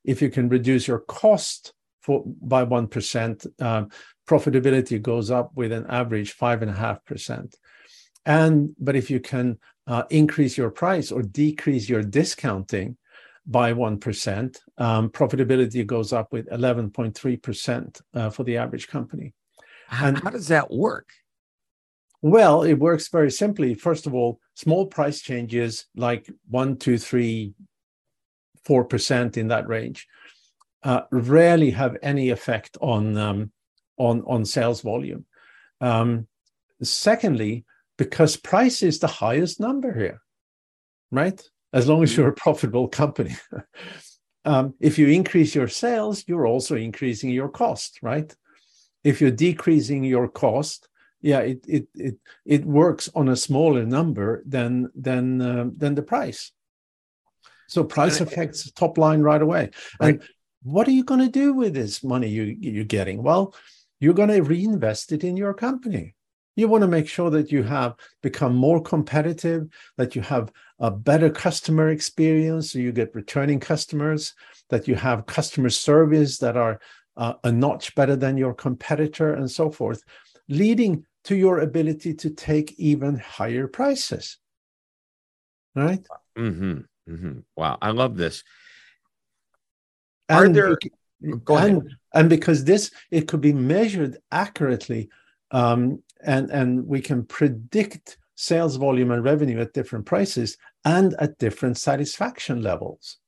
If 0.04 0.20
you 0.20 0.30
can 0.30 0.48
reduce 0.48 0.86
your 0.86 1.00
cost 1.00 1.72
for 2.02 2.22
by 2.42 2.62
one 2.64 2.86
percent, 2.86 3.46
uh, 3.60 3.84
profitability 4.28 5.00
goes 5.00 5.30
up 5.30 5.52
with 5.54 5.72
an 5.72 5.86
average 5.88 6.32
five 6.32 6.62
and 6.62 6.70
a 6.70 6.74
half 6.74 7.04
percent. 7.04 7.56
And 8.26 8.74
but 8.78 8.96
if 8.96 9.10
you 9.10 9.20
can 9.20 9.58
uh, 9.86 10.04
increase 10.10 10.56
your 10.58 10.70
price 10.70 11.10
or 11.10 11.22
decrease 11.22 11.88
your 11.88 12.02
discounting 12.02 12.96
by 13.46 13.72
one 13.72 13.98
percent, 13.98 14.60
um, 14.78 15.10
profitability 15.10 15.84
goes 15.86 16.12
up 16.12 16.32
with 16.32 16.46
eleven 16.50 16.90
point 16.90 17.14
three 17.14 17.36
percent 17.36 18.00
uh, 18.14 18.30
for 18.30 18.44
the 18.44 18.56
average 18.56 18.88
company. 18.88 19.34
And 19.90 20.18
how 20.18 20.30
does 20.30 20.48
that 20.48 20.70
work? 20.70 21.10
Well, 22.22 22.62
it 22.62 22.78
works 22.78 23.08
very 23.08 23.30
simply. 23.30 23.74
First 23.74 24.06
of 24.06 24.14
all, 24.14 24.40
small 24.54 24.86
price 24.86 25.20
changes 25.20 25.86
like 25.94 26.30
one, 26.48 26.76
two, 26.78 26.96
three, 26.96 27.52
four 28.64 28.84
percent 28.84 29.36
in 29.36 29.48
that 29.48 29.68
range 29.68 30.08
uh, 30.82 31.02
rarely 31.10 31.70
have 31.70 31.98
any 32.02 32.30
effect 32.30 32.78
on 32.80 33.16
um, 33.18 33.52
on 33.98 34.22
on 34.26 34.44
sales 34.44 34.80
volume 34.80 35.26
Um, 35.80 36.28
secondly, 36.82 37.64
because 37.98 38.36
price 38.36 38.82
is 38.82 38.98
the 38.98 39.06
highest 39.06 39.60
number 39.60 39.92
here, 39.92 40.20
right? 41.10 41.40
As 41.74 41.88
long 41.88 42.02
as 42.02 42.16
you're 42.16 42.28
a 42.28 42.32
profitable 42.32 42.88
company. 42.88 43.36
um, 44.44 44.74
if 44.80 44.98
you 44.98 45.08
increase 45.08 45.54
your 45.54 45.68
sales, 45.68 46.24
you're 46.26 46.46
also 46.46 46.76
increasing 46.76 47.30
your 47.30 47.48
cost, 47.48 47.98
right? 48.00 48.34
If 49.02 49.20
you're 49.20 49.30
decreasing 49.30 50.04
your 50.04 50.28
cost, 50.28 50.88
yeah, 51.20 51.40
it 51.40 51.64
it 51.66 51.86
it 51.94 52.16
it 52.44 52.64
works 52.64 53.10
on 53.14 53.28
a 53.28 53.36
smaller 53.36 53.84
number 53.84 54.42
than 54.46 54.90
than 54.94 55.42
uh, 55.42 55.70
than 55.76 55.94
the 55.94 56.02
price. 56.02 56.52
So 57.66 57.82
price 57.82 58.20
affects 58.20 58.70
top 58.72 58.98
line 58.98 59.20
right 59.20 59.42
away. 59.42 59.70
Right. 59.98 60.14
And 60.14 60.22
what 60.62 60.86
are 60.86 60.92
you 60.92 61.04
going 61.04 61.20
to 61.20 61.28
do 61.28 61.52
with 61.52 61.74
this 61.74 62.04
money 62.04 62.28
you 62.28 62.56
you're 62.60 62.84
getting? 62.84 63.22
Well, 63.22 63.54
you're 64.00 64.14
going 64.14 64.28
to 64.28 64.42
reinvest 64.42 65.12
it 65.12 65.24
in 65.24 65.36
your 65.36 65.54
company. 65.54 66.14
You 66.56 66.68
want 66.68 66.82
to 66.82 66.88
make 66.88 67.08
sure 67.08 67.30
that 67.30 67.50
you 67.50 67.62
have 67.64 67.96
become 68.22 68.54
more 68.54 68.80
competitive, 68.80 69.68
that 69.96 70.14
you 70.14 70.22
have 70.22 70.52
a 70.78 70.90
better 70.90 71.30
customer 71.30 71.88
experience, 71.88 72.72
so 72.72 72.78
you 72.78 72.92
get 72.92 73.14
returning 73.14 73.60
customers, 73.60 74.34
that 74.70 74.86
you 74.86 74.94
have 74.94 75.26
customer 75.26 75.70
service 75.70 76.38
that 76.38 76.56
are 76.56 76.80
uh, 77.16 77.34
a 77.44 77.50
notch 77.50 77.94
better 77.94 78.16
than 78.16 78.36
your 78.36 78.54
competitor, 78.54 79.34
and 79.34 79.50
so 79.50 79.70
forth, 79.70 80.02
leading 80.48 81.04
to 81.24 81.36
your 81.36 81.58
ability 81.58 82.14
to 82.14 82.30
take 82.30 82.72
even 82.78 83.18
higher 83.18 83.66
prices. 83.66 84.38
Right? 85.74 86.06
Mm-hmm. 86.38 86.78
Mm-hmm. 87.10 87.38
Wow. 87.56 87.78
I 87.82 87.90
love 87.90 88.16
this. 88.16 88.44
Are 90.28 90.44
and 90.44 90.54
there 90.54 90.78
go 91.44 91.56
ahead. 91.56 91.70
And, 91.70 91.90
and 92.12 92.30
because 92.30 92.64
this 92.64 92.90
it 93.10 93.28
could 93.28 93.40
be 93.40 93.52
measured 93.52 94.18
accurately 94.30 95.10
um, 95.50 96.02
and 96.24 96.50
and 96.50 96.86
we 96.86 97.00
can 97.00 97.24
predict 97.24 98.18
sales 98.34 98.76
volume 98.76 99.10
and 99.10 99.22
revenue 99.22 99.60
at 99.60 99.72
different 99.72 100.06
prices 100.06 100.56
and 100.84 101.14
at 101.18 101.38
different 101.38 101.78
satisfaction 101.78 102.62
levels. 102.62 103.18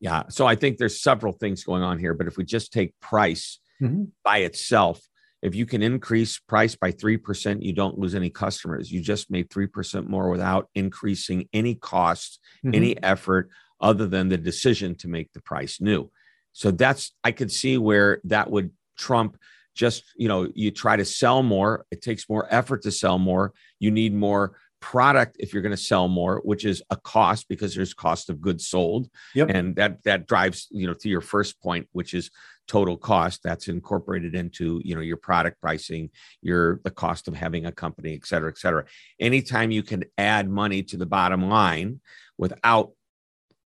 Yeah. 0.00 0.24
So 0.28 0.46
I 0.46 0.56
think 0.56 0.78
there's 0.78 1.00
several 1.00 1.32
things 1.32 1.64
going 1.64 1.82
on 1.82 1.98
here, 1.98 2.14
but 2.14 2.26
if 2.26 2.36
we 2.36 2.44
just 2.44 2.72
take 2.72 2.98
price 3.00 3.60
mm-hmm. 3.80 4.04
by 4.24 4.38
itself, 4.38 5.00
if 5.42 5.54
you 5.54 5.66
can 5.66 5.82
increase 5.82 6.38
price 6.38 6.74
by 6.74 6.92
3%, 6.92 7.62
you 7.62 7.72
don't 7.72 7.98
lose 7.98 8.14
any 8.14 8.30
customers. 8.30 8.90
You 8.90 9.00
just 9.00 9.30
made 9.30 9.48
3% 9.50 10.08
more 10.08 10.30
without 10.30 10.68
increasing 10.74 11.48
any 11.52 11.74
cost, 11.74 12.40
mm-hmm. 12.64 12.74
any 12.74 13.02
effort 13.02 13.50
other 13.80 14.06
than 14.06 14.28
the 14.28 14.38
decision 14.38 14.94
to 14.96 15.08
make 15.08 15.32
the 15.32 15.42
price 15.42 15.80
new. 15.80 16.10
So 16.52 16.70
that's, 16.70 17.12
I 17.22 17.32
could 17.32 17.52
see 17.52 17.78
where 17.78 18.20
that 18.24 18.50
would 18.50 18.70
trump 18.96 19.36
just, 19.74 20.04
you 20.16 20.28
know, 20.28 20.48
you 20.54 20.70
try 20.70 20.96
to 20.96 21.04
sell 21.04 21.42
more. 21.42 21.86
It 21.90 22.02
takes 22.02 22.28
more 22.28 22.46
effort 22.50 22.82
to 22.82 22.92
sell 22.92 23.18
more. 23.18 23.52
You 23.78 23.90
need 23.90 24.14
more 24.14 24.56
product 24.82 25.36
if 25.38 25.52
you're 25.54 25.62
going 25.62 25.70
to 25.70 25.76
sell 25.76 26.08
more 26.08 26.40
which 26.44 26.64
is 26.64 26.82
a 26.90 26.96
cost 26.96 27.48
because 27.48 27.72
there's 27.72 27.94
cost 27.94 28.28
of 28.28 28.40
goods 28.40 28.66
sold 28.66 29.08
yep. 29.32 29.48
and 29.48 29.76
that 29.76 30.02
that 30.02 30.26
drives 30.26 30.66
you 30.72 30.88
know 30.88 30.92
to 30.92 31.08
your 31.08 31.20
first 31.20 31.62
point 31.62 31.88
which 31.92 32.12
is 32.12 32.32
total 32.66 32.96
cost 32.96 33.40
that's 33.44 33.68
incorporated 33.68 34.34
into 34.34 34.80
you 34.84 34.94
know 34.96 35.00
your 35.00 35.16
product 35.16 35.60
pricing 35.60 36.10
your 36.42 36.80
the 36.82 36.90
cost 36.90 37.28
of 37.28 37.34
having 37.34 37.64
a 37.64 37.72
company 37.72 38.14
et 38.14 38.26
cetera 38.26 38.50
et 38.50 38.58
cetera 38.58 38.84
anytime 39.20 39.70
you 39.70 39.84
can 39.84 40.02
add 40.18 40.50
money 40.50 40.82
to 40.82 40.96
the 40.96 41.06
bottom 41.06 41.48
line 41.48 42.00
without 42.36 42.90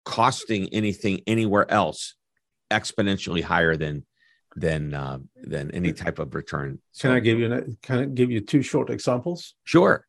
costing 0.05 0.69
anything 0.69 1.21
anywhere 1.27 1.69
else 1.71 2.15
exponentially 2.71 3.43
higher 3.43 3.77
than 3.77 4.05
than 4.57 4.95
uh, 4.95 5.19
than 5.43 5.71
any 5.73 5.93
type 5.93 6.19
of 6.19 6.35
return 6.35 6.79
so, 6.93 7.09
can 7.09 7.17
i 7.17 7.21
give 7.21 7.39
you 7.39 7.77
can 7.83 7.99
i 7.99 8.05
give 8.05 8.31
you 8.31 8.41
two 8.41 8.63
short 8.63 8.91
examples 8.91 9.55
sure 9.65 10.07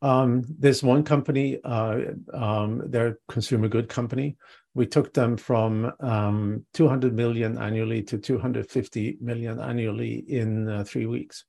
um, 0.00 0.44
there's 0.60 0.80
one 0.80 1.02
company 1.02 1.58
uh, 1.64 1.98
um, 2.32 2.82
they're 2.86 3.08
a 3.08 3.32
consumer 3.32 3.68
good 3.68 3.88
company 3.88 4.36
we 4.78 4.86
took 4.86 5.12
them 5.12 5.36
from 5.36 5.92
um, 5.98 6.64
200 6.74 7.12
million 7.12 7.58
annually 7.58 8.00
to 8.04 8.16
250 8.16 9.18
million 9.20 9.60
annually 9.60 10.24
in 10.28 10.68
uh, 10.68 10.84
three 10.84 11.06
weeks 11.06 11.44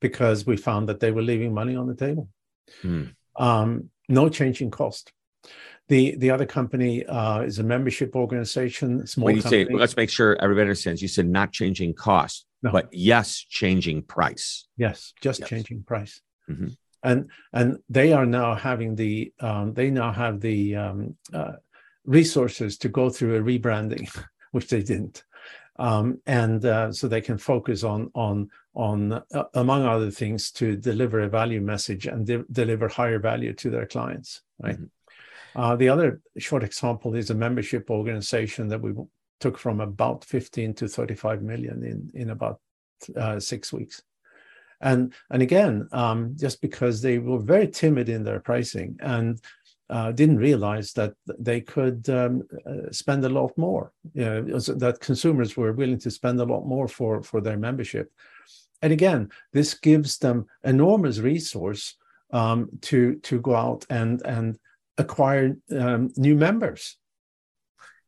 because 0.00 0.46
we 0.46 0.56
found 0.56 0.88
that 0.88 0.98
they 0.98 1.10
were 1.10 1.20
leaving 1.20 1.52
money 1.52 1.76
on 1.76 1.86
the 1.86 1.94
table. 1.94 2.30
Hmm. 2.80 3.04
Um, 3.36 3.90
no 4.08 4.30
change 4.30 4.62
in 4.62 4.70
cost. 4.70 5.12
The 5.88 6.16
the 6.16 6.30
other 6.30 6.46
company 6.46 7.06
uh, 7.06 7.42
is 7.42 7.58
a 7.58 7.62
membership 7.62 8.16
organization. 8.16 9.06
Small 9.06 9.26
when 9.26 9.36
you 9.36 9.42
company. 9.42 9.66
say, 9.66 9.72
let's 9.72 9.96
make 9.96 10.10
sure 10.10 10.36
everybody 10.42 10.62
understands. 10.62 11.00
You 11.00 11.08
said 11.08 11.28
not 11.28 11.52
changing 11.52 11.94
cost, 11.94 12.46
no. 12.62 12.72
but 12.72 12.88
yes, 12.92 13.38
changing 13.38 14.02
price. 14.02 14.66
Yes, 14.76 15.12
just 15.20 15.40
yes. 15.40 15.48
changing 15.48 15.84
price. 15.84 16.20
Mm-hmm. 16.50 16.68
And 17.04 17.30
and 17.52 17.78
they 17.88 18.12
are 18.12 18.26
now 18.26 18.56
having 18.56 18.96
the 18.96 19.32
um, 19.38 19.74
they 19.74 19.90
now 19.90 20.10
have 20.10 20.40
the 20.40 20.74
um, 20.74 21.16
uh, 21.32 21.52
resources 22.04 22.78
to 22.78 22.88
go 22.88 23.08
through 23.08 23.36
a 23.36 23.40
rebranding, 23.40 24.08
which 24.50 24.68
they 24.68 24.82
didn't. 24.82 25.22
Um, 25.78 26.20
and 26.26 26.64
uh, 26.64 26.90
so 26.90 27.06
they 27.06 27.20
can 27.20 27.38
focus 27.38 27.84
on 27.84 28.10
on 28.14 28.50
on 28.74 29.12
uh, 29.12 29.44
among 29.54 29.86
other 29.86 30.10
things 30.10 30.50
to 30.52 30.76
deliver 30.76 31.20
a 31.20 31.28
value 31.28 31.60
message 31.60 32.06
and 32.06 32.26
de- 32.26 32.44
deliver 32.50 32.88
higher 32.88 33.18
value 33.18 33.52
to 33.54 33.70
their 33.70 33.86
clients 33.86 34.42
right 34.60 34.74
mm-hmm. 34.74 34.84
Uh, 35.56 35.74
the 35.74 35.88
other 35.88 36.20
short 36.38 36.62
example 36.62 37.14
is 37.14 37.30
a 37.30 37.34
membership 37.34 37.90
organization 37.90 38.68
that 38.68 38.80
we 38.80 38.92
took 39.40 39.58
from 39.58 39.80
about 39.80 40.24
15 40.24 40.74
to 40.74 40.88
35 40.88 41.42
million 41.42 41.82
in 41.82 42.10
in 42.14 42.30
about 42.30 42.60
uh, 43.16 43.40
six 43.40 43.72
weeks 43.72 44.02
and 44.80 45.12
and 45.30 45.42
again 45.42 45.88
um, 45.92 46.34
just 46.36 46.60
because 46.60 47.02
they 47.02 47.18
were 47.18 47.38
very 47.38 47.68
timid 47.68 48.08
in 48.08 48.22
their 48.24 48.40
pricing 48.40 48.96
and 49.00 49.40
uh, 49.88 50.10
didn't 50.12 50.38
realize 50.38 50.92
that 50.94 51.14
they 51.38 51.60
could 51.60 52.08
um, 52.10 52.42
uh, 52.66 52.90
spend 52.90 53.24
a 53.24 53.28
lot 53.28 53.56
more. 53.56 53.92
You 54.14 54.24
know, 54.24 54.58
that 54.58 54.98
consumers 55.00 55.56
were 55.56 55.72
willing 55.72 55.98
to 56.00 56.10
spend 56.10 56.40
a 56.40 56.44
lot 56.44 56.66
more 56.66 56.88
for 56.88 57.22
for 57.22 57.40
their 57.40 57.56
membership. 57.56 58.10
And 58.82 58.92
again, 58.92 59.30
this 59.52 59.74
gives 59.74 60.18
them 60.18 60.46
enormous 60.64 61.20
resource 61.20 61.94
um, 62.32 62.68
to 62.82 63.16
to 63.16 63.40
go 63.40 63.54
out 63.54 63.86
and 63.88 64.22
and 64.26 64.58
acquire 64.98 65.56
um, 65.76 66.12
new 66.16 66.34
members. 66.34 66.96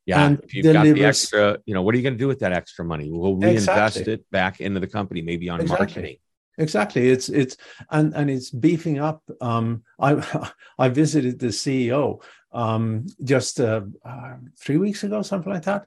Yeah, 0.07 0.25
and 0.25 0.41
if 0.43 0.55
you've 0.55 0.63
delivers, 0.63 0.89
got 0.89 0.95
the 0.95 1.05
extra, 1.05 1.59
you 1.67 1.75
know, 1.75 1.83
what 1.83 1.95
are 1.95 1.99
you 1.99 2.03
going 2.03 2.15
to 2.15 2.19
do 2.19 2.29
with 2.29 2.39
that 2.39 2.53
extra 2.53 2.85
money? 2.85 3.11
We'll 3.11 3.37
reinvest 3.37 3.99
exactly. 3.99 4.13
it 4.15 4.31
back 4.31 4.61
into 4.61 4.81
the 4.81 4.87
company, 4.87 5.21
maybe 5.21 5.49
on 5.49 5.61
exactly. 5.61 5.87
marketing 5.87 6.17
exactly 6.61 7.09
it's 7.09 7.29
it's 7.29 7.57
and 7.93 8.13
and 8.15 8.29
it's 8.29 8.51
beefing 8.51 8.99
up 8.99 9.23
um 9.41 9.81
i 10.01 10.51
i 10.79 10.89
visited 10.89 11.39
the 11.39 11.47
ceo 11.47 12.21
um 12.51 13.07
just 13.23 13.61
uh, 13.61 13.83
uh, 14.05 14.35
three 14.59 14.77
weeks 14.77 15.05
ago 15.05 15.23
something 15.23 15.53
like 15.53 15.63
that 15.63 15.87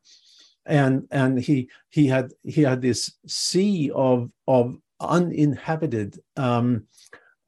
and 0.65 1.07
and 1.11 1.39
he 1.39 1.69
he 1.89 2.07
had 2.07 2.31
he 2.43 2.61
had 2.61 2.81
this 2.81 3.13
sea 3.27 3.91
of 3.93 4.31
of 4.47 4.77
uninhabited 4.99 6.19
um, 6.37 6.85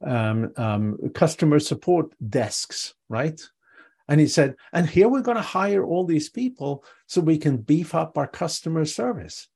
um, 0.06 0.52
um, 0.56 0.98
customer 1.14 1.58
support 1.58 2.14
desks 2.28 2.94
right 3.08 3.40
and 4.08 4.20
he 4.20 4.26
said 4.26 4.54
and 4.72 4.88
here 4.88 5.08
we're 5.08 5.22
going 5.22 5.36
to 5.36 5.42
hire 5.42 5.84
all 5.84 6.04
these 6.04 6.28
people 6.28 6.84
so 7.06 7.20
we 7.20 7.38
can 7.38 7.56
beef 7.56 7.94
up 7.94 8.18
our 8.18 8.26
customer 8.26 8.84
service 8.84 9.48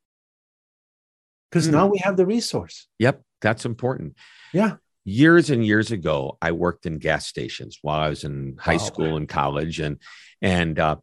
because 1.51 1.69
mm. 1.69 1.73
now 1.73 1.87
we 1.87 1.99
have 1.99 2.17
the 2.17 2.27
resource 2.27 2.89
yep 2.99 3.23
that's 3.41 3.65
important. 3.65 4.17
Yeah. 4.53 4.77
Years 5.05 5.51
and 5.51 5.65
years 5.65 5.91
ago, 5.91 6.37
I 6.43 6.53
worked 6.53 6.87
in 6.87 6.99
gas 6.99 7.27
stations 7.27 7.79
while 7.81 8.01
I 8.01 8.09
was 8.09 8.25
in 8.25 8.57
high 8.59 8.73
wow. 8.73 8.79
school 8.79 9.17
and 9.17 9.29
college, 9.29 9.81
and 9.81 9.99
and 10.43 10.79
uh, 10.79 10.97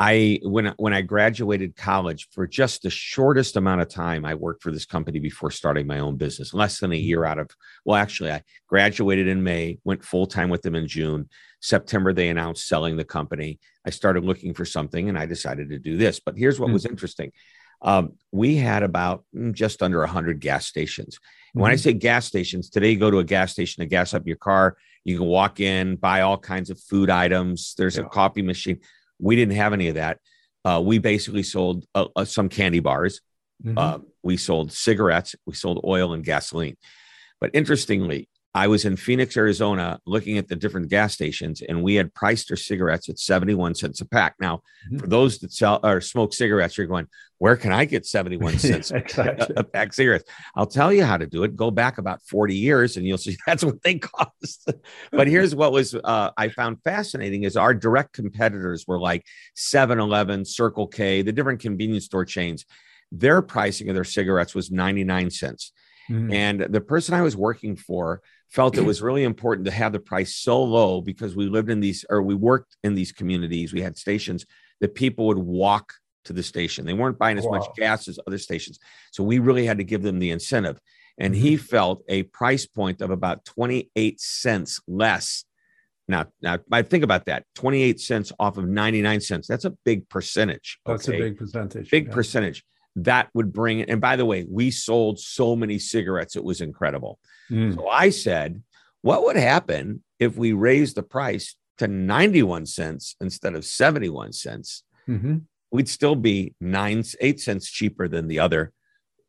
I 0.00 0.38
when 0.44 0.74
when 0.76 0.94
I 0.94 1.02
graduated 1.02 1.74
college 1.74 2.28
for 2.30 2.46
just 2.46 2.82
the 2.82 2.90
shortest 2.90 3.56
amount 3.56 3.80
of 3.80 3.88
time, 3.88 4.24
I 4.24 4.34
worked 4.34 4.62
for 4.62 4.70
this 4.70 4.86
company 4.86 5.18
before 5.18 5.50
starting 5.50 5.88
my 5.88 5.98
own 5.98 6.16
business. 6.16 6.54
Less 6.54 6.78
than 6.78 6.92
a 6.92 6.96
year 6.96 7.24
out 7.24 7.40
of 7.40 7.50
well, 7.84 7.96
actually, 7.96 8.30
I 8.30 8.42
graduated 8.68 9.26
in 9.26 9.42
May, 9.42 9.78
went 9.82 10.04
full 10.04 10.26
time 10.26 10.50
with 10.50 10.62
them 10.62 10.76
in 10.76 10.86
June. 10.86 11.28
September, 11.60 12.12
they 12.12 12.28
announced 12.28 12.68
selling 12.68 12.96
the 12.96 13.04
company. 13.04 13.58
I 13.84 13.90
started 13.90 14.24
looking 14.24 14.54
for 14.54 14.64
something, 14.64 15.08
and 15.08 15.18
I 15.18 15.26
decided 15.26 15.70
to 15.70 15.80
do 15.80 15.96
this. 15.96 16.20
But 16.20 16.38
here's 16.38 16.60
what 16.60 16.66
mm-hmm. 16.66 16.74
was 16.74 16.86
interesting: 16.86 17.32
um, 17.82 18.12
we 18.30 18.56
had 18.56 18.84
about 18.84 19.24
mm, 19.34 19.52
just 19.52 19.82
under 19.82 19.98
100 20.00 20.38
gas 20.38 20.66
stations. 20.66 21.16
Mm-hmm. 21.16 21.60
When 21.60 21.70
I 21.70 21.74
mm-hmm. 21.74 21.82
say 21.82 21.92
gas 21.94 22.26
stations, 22.26 22.70
today 22.70 22.90
you 22.90 22.98
go 22.98 23.10
to 23.10 23.18
a 23.18 23.24
gas 23.24 23.50
station 23.50 23.82
to 23.82 23.86
gas 23.86 24.14
up 24.14 24.26
your 24.28 24.36
car. 24.36 24.76
You 25.04 25.18
can 25.18 25.26
walk 25.26 25.58
in, 25.58 25.96
buy 25.96 26.20
all 26.20 26.38
kinds 26.38 26.70
of 26.70 26.80
food 26.80 27.10
items. 27.10 27.74
There's 27.76 27.96
yeah. 27.96 28.04
a 28.04 28.08
coffee 28.08 28.42
machine. 28.42 28.80
We 29.18 29.36
didn't 29.36 29.56
have 29.56 29.72
any 29.72 29.88
of 29.88 29.94
that. 29.96 30.18
Uh, 30.64 30.82
we 30.84 30.98
basically 30.98 31.42
sold 31.42 31.84
uh, 31.94 32.06
uh, 32.14 32.24
some 32.24 32.48
candy 32.48 32.80
bars. 32.80 33.20
Mm-hmm. 33.64 33.78
Uh, 33.78 33.98
we 34.22 34.36
sold 34.36 34.72
cigarettes. 34.72 35.34
We 35.46 35.54
sold 35.54 35.80
oil 35.84 36.12
and 36.12 36.24
gasoline. 36.24 36.76
But 37.40 37.50
interestingly, 37.54 38.28
I 38.54 38.66
was 38.66 38.84
in 38.84 38.96
Phoenix, 38.96 39.36
Arizona, 39.36 40.00
looking 40.06 40.38
at 40.38 40.48
the 40.48 40.56
different 40.56 40.88
gas 40.88 41.12
stations, 41.12 41.60
and 41.60 41.82
we 41.82 41.96
had 41.96 42.14
priced 42.14 42.50
our 42.50 42.56
cigarettes 42.56 43.08
at 43.08 43.18
71 43.18 43.74
cents 43.74 44.00
a 44.00 44.06
pack. 44.06 44.34
Now, 44.40 44.62
mm-hmm. 44.86 44.98
for 44.98 45.06
those 45.06 45.38
that 45.40 45.52
sell 45.52 45.80
or 45.84 46.00
smoke 46.00 46.32
cigarettes, 46.32 46.78
you're 46.78 46.86
going, 46.86 47.06
where 47.36 47.56
can 47.56 47.72
I 47.72 47.84
get 47.84 48.06
71 48.06 48.58
cents 48.58 48.90
exactly. 48.90 49.54
a, 49.54 49.60
a 49.60 49.64
pack 49.64 49.92
cigarettes? 49.92 50.24
I'll 50.56 50.66
tell 50.66 50.92
you 50.92 51.04
how 51.04 51.18
to 51.18 51.26
do 51.26 51.44
it. 51.44 51.56
Go 51.56 51.70
back 51.70 51.98
about 51.98 52.22
40 52.22 52.54
years 52.54 52.96
and 52.96 53.06
you'll 53.06 53.18
see 53.18 53.36
that's 53.46 53.62
what 53.62 53.82
they 53.82 53.98
cost. 53.98 54.70
but 55.12 55.28
here's 55.28 55.54
what 55.54 55.72
was 55.72 55.94
uh, 55.94 56.30
I 56.36 56.48
found 56.48 56.82
fascinating 56.82 57.44
is 57.44 57.56
our 57.56 57.74
direct 57.74 58.14
competitors 58.14 58.86
were 58.88 58.98
like 58.98 59.24
7-Eleven, 59.56 60.44
Circle 60.44 60.88
K, 60.88 61.22
the 61.22 61.32
different 61.32 61.60
convenience 61.60 62.06
store 62.06 62.24
chains. 62.24 62.64
Their 63.12 63.40
pricing 63.40 63.88
of 63.88 63.94
their 63.94 64.04
cigarettes 64.04 64.54
was 64.54 64.70
99 64.70 65.30
cents. 65.30 65.72
Mm-hmm. 66.10 66.32
And 66.32 66.60
the 66.60 66.80
person 66.80 67.14
I 67.14 67.22
was 67.22 67.36
working 67.36 67.76
for 67.76 68.22
felt 68.48 68.76
it 68.76 68.82
was 68.84 69.02
really 69.02 69.24
important 69.24 69.66
to 69.66 69.70
have 69.70 69.92
the 69.92 70.00
price 70.00 70.36
so 70.36 70.62
low 70.62 71.00
because 71.00 71.36
we 71.36 71.46
lived 71.46 71.70
in 71.70 71.80
these 71.80 72.04
or 72.08 72.22
we 72.22 72.34
worked 72.34 72.76
in 72.82 72.94
these 72.94 73.12
communities. 73.12 73.72
We 73.72 73.82
had 73.82 73.96
stations 73.96 74.46
that 74.80 74.94
people 74.94 75.26
would 75.26 75.38
walk 75.38 75.94
to 76.24 76.32
the 76.32 76.42
station. 76.42 76.84
They 76.84 76.92
weren't 76.92 77.18
buying 77.18 77.38
as 77.38 77.44
wow. 77.44 77.58
much 77.58 77.68
gas 77.76 78.08
as 78.08 78.18
other 78.26 78.38
stations. 78.38 78.78
So 79.12 79.24
we 79.24 79.38
really 79.38 79.66
had 79.66 79.78
to 79.78 79.84
give 79.84 80.02
them 80.02 80.18
the 80.18 80.30
incentive. 80.30 80.78
And 81.18 81.34
he 81.34 81.54
mm-hmm. 81.54 81.64
felt 81.64 82.02
a 82.08 82.24
price 82.24 82.66
point 82.66 83.00
of 83.00 83.10
about 83.10 83.44
28 83.44 84.20
cents 84.20 84.80
less. 84.86 85.44
Now, 86.06 86.26
now 86.40 86.58
I 86.70 86.82
think 86.82 87.04
about 87.04 87.26
that 87.26 87.44
28 87.56 88.00
cents 88.00 88.32
off 88.38 88.56
of 88.56 88.66
99 88.66 89.20
cents. 89.20 89.48
That's 89.48 89.64
a 89.64 89.70
big 89.84 90.08
percentage. 90.08 90.78
Okay? 90.86 90.94
That's 90.94 91.08
a 91.08 91.12
big 91.12 91.36
percentage. 91.36 91.90
Big 91.90 92.06
yeah. 92.06 92.14
percentage 92.14 92.64
that 92.96 93.28
would 93.34 93.52
bring 93.52 93.80
it. 93.80 93.88
And 93.88 94.00
by 94.00 94.16
the 94.16 94.24
way, 94.24 94.46
we 94.48 94.70
sold 94.70 95.18
so 95.18 95.54
many 95.54 95.78
cigarettes, 95.78 96.36
it 96.36 96.44
was 96.44 96.60
incredible. 96.60 97.18
Mm. 97.50 97.74
So 97.74 97.88
I 97.88 98.10
said, 98.10 98.62
what 99.02 99.24
would 99.24 99.36
happen 99.36 100.02
if 100.18 100.36
we 100.36 100.52
raised 100.52 100.96
the 100.96 101.02
price 101.02 101.56
to 101.78 101.86
91 101.86 102.66
cents 102.66 103.16
instead 103.20 103.54
of 103.54 103.64
71 103.64 104.32
cents? 104.32 104.82
Mm-hmm. 105.08 105.38
We'd 105.70 105.88
still 105.88 106.16
be 106.16 106.54
nine, 106.60 107.04
eight 107.20 107.40
cents 107.40 107.70
cheaper 107.70 108.08
than 108.08 108.26
the 108.26 108.40
other, 108.40 108.72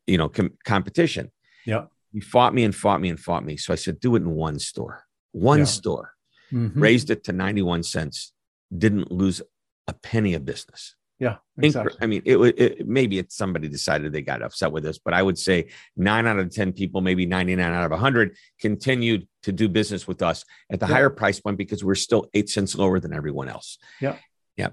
you 0.06 0.18
know, 0.18 0.28
com- 0.28 0.56
competition. 0.64 1.30
Yeah. 1.64 1.84
He 2.12 2.20
fought 2.20 2.54
me 2.54 2.64
and 2.64 2.74
fought 2.74 3.00
me 3.00 3.08
and 3.08 3.20
fought 3.20 3.44
me. 3.44 3.56
So 3.56 3.72
I 3.72 3.76
said, 3.76 4.00
do 4.00 4.16
it 4.16 4.22
in 4.22 4.30
one 4.30 4.58
store, 4.58 5.04
one 5.32 5.60
yeah. 5.60 5.64
store, 5.66 6.14
mm-hmm. 6.52 6.80
raised 6.80 7.10
it 7.10 7.24
to 7.24 7.32
91 7.32 7.84
cents, 7.84 8.32
didn't 8.76 9.12
lose 9.12 9.42
a 9.86 9.92
penny 9.92 10.34
of 10.34 10.44
business. 10.44 10.96
Yeah, 11.20 11.36
exactly. 11.58 11.98
I 12.00 12.06
mean, 12.06 12.22
it, 12.24 12.38
it 12.38 12.88
maybe 12.88 13.18
it's 13.18 13.36
somebody 13.36 13.68
decided 13.68 14.10
they 14.10 14.22
got 14.22 14.40
upset 14.40 14.72
with 14.72 14.86
us, 14.86 14.98
but 14.98 15.12
I 15.12 15.22
would 15.22 15.38
say 15.38 15.68
nine 15.94 16.26
out 16.26 16.38
of 16.38 16.50
ten 16.50 16.72
people, 16.72 17.02
maybe 17.02 17.26
ninety 17.26 17.54
nine 17.54 17.74
out 17.74 17.92
of 17.92 17.98
hundred, 17.98 18.36
continued 18.58 19.28
to 19.42 19.52
do 19.52 19.68
business 19.68 20.08
with 20.08 20.22
us 20.22 20.46
at 20.72 20.80
the 20.80 20.86
yeah. 20.86 20.94
higher 20.94 21.10
price 21.10 21.38
point 21.38 21.58
because 21.58 21.84
we're 21.84 21.94
still 21.94 22.30
eight 22.32 22.48
cents 22.48 22.74
lower 22.74 22.98
than 23.00 23.12
everyone 23.12 23.50
else. 23.50 23.76
Yeah, 24.00 24.16
yeah. 24.56 24.70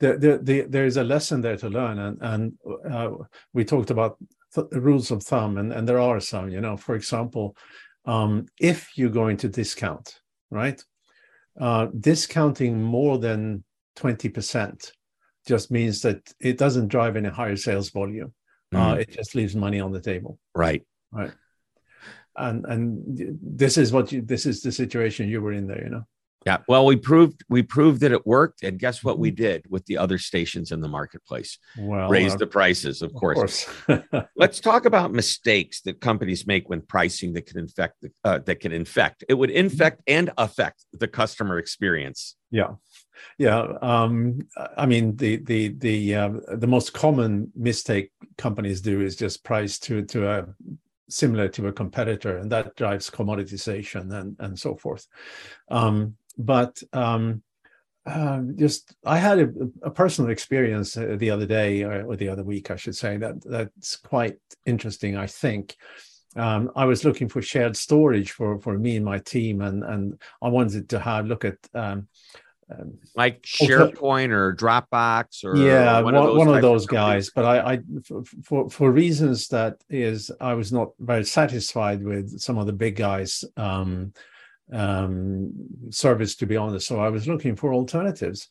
The, 0.00 0.16
the, 0.16 0.38
the, 0.42 0.60
there 0.62 0.86
is 0.86 0.96
a 0.96 1.04
lesson 1.04 1.42
there 1.42 1.58
to 1.58 1.68
learn, 1.68 1.98
and 1.98 2.18
and 2.22 2.52
uh, 2.90 3.10
we 3.52 3.66
talked 3.66 3.90
about 3.90 4.16
th- 4.54 4.68
rules 4.72 5.10
of 5.10 5.22
thumb, 5.22 5.58
and 5.58 5.74
and 5.74 5.86
there 5.86 6.00
are 6.00 6.20
some. 6.20 6.48
You 6.48 6.62
know, 6.62 6.78
for 6.78 6.94
example, 6.94 7.54
um, 8.06 8.46
if 8.58 8.96
you're 8.96 9.10
going 9.10 9.36
to 9.38 9.48
discount, 9.50 10.20
right, 10.50 10.82
uh, 11.60 11.88
discounting 12.00 12.82
more 12.82 13.18
than 13.18 13.62
twenty 13.94 14.30
percent 14.30 14.92
just 15.46 15.70
means 15.70 16.02
that 16.02 16.32
it 16.40 16.58
doesn't 16.58 16.88
drive 16.88 17.16
any 17.16 17.28
higher 17.28 17.56
sales 17.56 17.90
volume. 17.90 18.34
Mm. 18.74 18.92
Uh, 18.92 18.96
it 18.96 19.10
just 19.10 19.34
leaves 19.34 19.54
money 19.54 19.80
on 19.80 19.92
the 19.92 20.00
table. 20.00 20.38
Right. 20.54 20.82
Right. 21.12 21.32
And 22.36 22.66
and 22.66 23.38
this 23.42 23.78
is 23.78 23.92
what 23.92 24.12
you 24.12 24.20
this 24.20 24.44
is 24.44 24.60
the 24.60 24.72
situation 24.72 25.28
you 25.28 25.40
were 25.40 25.52
in 25.52 25.66
there, 25.66 25.82
you 25.82 25.90
know. 25.90 26.04
Yeah. 26.44 26.58
Well, 26.68 26.84
we 26.84 26.96
proved 26.96 27.42
we 27.48 27.62
proved 27.62 28.02
that 28.02 28.12
it 28.12 28.26
worked, 28.26 28.62
and 28.62 28.78
guess 28.78 29.02
what 29.02 29.18
we 29.18 29.30
mm-hmm. 29.30 29.42
did 29.42 29.64
with 29.70 29.86
the 29.86 29.98
other 29.98 30.18
stations 30.18 30.70
in 30.70 30.80
the 30.80 30.88
marketplace? 30.88 31.58
Well, 31.78 32.08
raise 32.08 32.34
uh, 32.34 32.36
the 32.36 32.46
prices, 32.46 33.02
of, 33.02 33.10
of 33.10 33.16
course. 33.16 33.66
course. 33.86 34.02
Let's 34.36 34.60
talk 34.60 34.84
about 34.84 35.12
mistakes 35.12 35.80
that 35.82 36.00
companies 36.00 36.46
make 36.46 36.68
when 36.68 36.82
pricing 36.82 37.32
that 37.32 37.46
can 37.46 37.58
infect 37.58 38.04
uh, 38.22 38.40
that 38.40 38.60
can 38.60 38.70
infect. 38.70 39.24
It 39.28 39.34
would 39.34 39.50
infect 39.50 40.02
and 40.06 40.30
affect 40.36 40.84
the 40.92 41.08
customer 41.08 41.58
experience. 41.58 42.36
Yeah 42.50 42.74
yeah 43.38 43.60
um, 43.82 44.38
i 44.76 44.86
mean 44.86 45.16
the 45.16 45.36
the 45.44 45.68
the 45.78 46.14
uh, 46.14 46.30
the 46.56 46.66
most 46.66 46.92
common 46.92 47.50
mistake 47.54 48.10
companies 48.38 48.80
do 48.80 49.00
is 49.00 49.16
just 49.16 49.44
price 49.44 49.78
to 49.78 50.04
to 50.04 50.28
a 50.28 50.46
similar 51.08 51.48
to 51.48 51.68
a 51.68 51.72
competitor 51.72 52.38
and 52.38 52.50
that 52.50 52.74
drives 52.76 53.10
commoditization 53.10 54.12
and 54.18 54.36
and 54.40 54.58
so 54.58 54.74
forth 54.76 55.06
um, 55.70 56.16
but 56.38 56.82
um, 56.92 57.42
uh, 58.06 58.40
just 58.54 58.94
I 59.04 59.18
had 59.18 59.40
a, 59.40 59.48
a 59.82 59.90
personal 59.90 60.30
experience 60.30 60.96
uh, 60.96 61.16
the 61.18 61.30
other 61.30 61.46
day 61.46 61.82
or, 61.82 62.16
the 62.16 62.28
other 62.28 62.44
week, 62.44 62.70
I 62.70 62.76
should 62.76 62.94
say 62.94 63.16
that 63.16 63.42
that's 63.44 63.96
quite 63.96 64.38
interesting. 64.64 65.16
I 65.16 65.26
think 65.26 65.76
um, 66.36 66.70
I 66.76 66.84
was 66.84 67.04
looking 67.04 67.28
for 67.28 67.42
shared 67.42 67.76
storage 67.76 68.30
for 68.30 68.60
for 68.60 68.78
me 68.78 68.96
and 68.96 69.04
my 69.04 69.18
team, 69.18 69.60
and 69.60 69.82
and 69.82 70.20
I 70.40 70.48
wanted 70.48 70.88
to 70.90 71.00
have 71.00 71.26
look 71.26 71.44
at 71.44 71.56
um, 71.74 72.06
um, 72.70 72.98
like 73.14 73.42
SharePoint 73.42 74.30
or 74.30 74.54
Dropbox 74.54 75.44
or 75.44 75.56
yeah, 75.56 76.00
one, 76.00 76.14
one 76.14 76.14
of 76.16 76.24
those, 76.24 76.38
one 76.38 76.48
of 76.48 76.62
those 76.62 76.86
guys. 76.86 77.30
But 77.34 77.44
I, 77.44 77.74
I, 77.74 77.78
for 78.42 78.68
for 78.68 78.90
reasons 78.90 79.48
that 79.48 79.84
is, 79.88 80.30
I 80.40 80.54
was 80.54 80.72
not 80.72 80.90
very 80.98 81.24
satisfied 81.24 82.02
with 82.02 82.40
some 82.40 82.58
of 82.58 82.66
the 82.66 82.72
big 82.72 82.96
guys' 82.96 83.44
um, 83.56 84.12
um, 84.72 85.52
service, 85.90 86.34
to 86.36 86.46
be 86.46 86.56
honest. 86.56 86.88
So 86.88 86.98
I 86.98 87.08
was 87.08 87.28
looking 87.28 87.54
for 87.54 87.72
alternatives, 87.72 88.48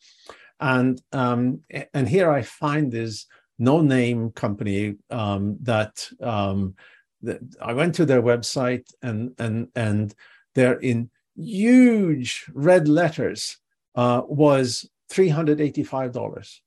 and 0.61 1.01
um, 1.11 1.61
and 1.93 2.07
here 2.07 2.31
I 2.31 2.41
find 2.41 2.91
this 2.91 3.25
no-name 3.59 4.31
company 4.31 4.95
um, 5.09 5.57
that 5.63 6.07
um, 6.21 6.75
that 7.21 7.39
I 7.61 7.73
went 7.73 7.95
to 7.95 8.05
their 8.05 8.21
website 8.21 8.87
and 9.01 9.33
and 9.39 9.67
and 9.75 10.15
they're 10.53 10.79
in 10.79 11.09
huge 11.35 12.45
red 12.53 12.87
letters 12.87 13.57
uh, 13.95 14.21
was 14.27 14.89
$385 15.11 16.59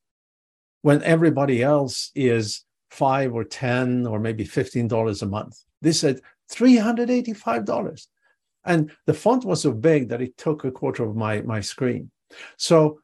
when 0.83 1.03
everybody 1.03 1.63
else 1.63 2.11
is 2.15 2.65
five 2.91 3.35
or 3.35 3.45
10 3.45 4.07
or 4.07 4.19
maybe 4.19 4.45
$15 4.45 5.23
a 5.23 5.27
month. 5.27 5.59
They 5.83 5.93
said 5.93 6.21
$385. 6.53 8.07
And 8.65 8.91
the 9.07 9.15
font 9.15 9.45
was 9.45 9.63
so 9.63 9.73
big 9.73 10.09
that 10.09 10.21
it 10.21 10.37
took 10.37 10.65
a 10.65 10.71
quarter 10.71 11.05
of 11.05 11.17
my, 11.17 11.43
my 11.43 11.61
screen. 11.61 12.11
So, 12.57 13.01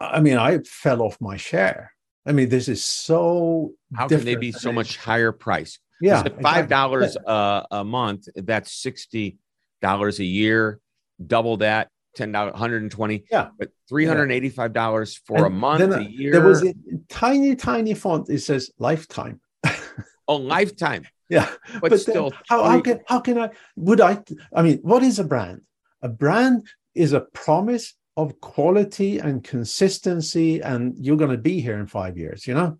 I 0.00 0.20
mean, 0.20 0.36
I 0.38 0.58
fell 0.58 1.02
off 1.02 1.18
my 1.20 1.36
share. 1.36 1.92
I 2.26 2.32
mean, 2.32 2.48
this 2.48 2.68
is 2.68 2.84
so. 2.84 3.72
How 3.94 4.08
can 4.08 4.24
they 4.24 4.34
be 4.34 4.52
so 4.52 4.72
much 4.72 4.96
higher 4.96 5.32
price? 5.32 5.78
Yeah, 6.00 6.24
five 6.42 6.68
dollars 6.68 7.16
exactly. 7.16 7.66
a 7.70 7.84
month. 7.84 8.28
That's 8.34 8.72
sixty 8.72 9.38
dollars 9.80 10.18
a 10.18 10.24
year. 10.24 10.80
Double 11.24 11.58
that, 11.58 11.90
ten 12.16 12.32
dollars, 12.32 12.54
hundred 12.56 12.82
and 12.82 12.90
twenty. 12.90 13.24
Yeah, 13.30 13.50
but 13.58 13.70
three 13.88 14.06
hundred 14.06 14.24
and 14.24 14.32
eighty-five 14.32 14.72
dollars 14.72 15.20
for 15.24 15.36
and 15.36 15.46
a 15.46 15.50
month, 15.50 15.92
uh, 15.92 15.98
a 15.98 16.02
year. 16.02 16.32
There 16.32 16.42
was 16.42 16.64
a 16.64 16.74
tiny, 17.08 17.54
tiny 17.54 17.94
font. 17.94 18.28
It 18.28 18.40
says 18.40 18.70
lifetime. 18.78 19.40
oh, 20.28 20.36
lifetime. 20.36 21.04
Yeah, 21.28 21.48
but, 21.80 21.90
but 21.90 22.00
still, 22.00 22.32
how, 22.48 22.64
how 22.64 22.80
can 22.80 23.00
how 23.06 23.20
can 23.20 23.38
I? 23.38 23.50
Would 23.76 24.00
I? 24.00 24.22
I 24.54 24.62
mean, 24.62 24.78
what 24.82 25.02
is 25.02 25.18
a 25.18 25.24
brand? 25.24 25.62
A 26.02 26.08
brand 26.08 26.66
is 26.94 27.12
a 27.12 27.20
promise 27.20 27.94
of 28.16 28.40
quality 28.40 29.18
and 29.18 29.44
consistency, 29.44 30.60
and 30.60 30.94
you're 30.98 31.16
going 31.16 31.30
to 31.30 31.38
be 31.38 31.60
here 31.60 31.78
in 31.78 31.86
five 31.86 32.16
years. 32.16 32.46
You 32.46 32.54
know, 32.54 32.78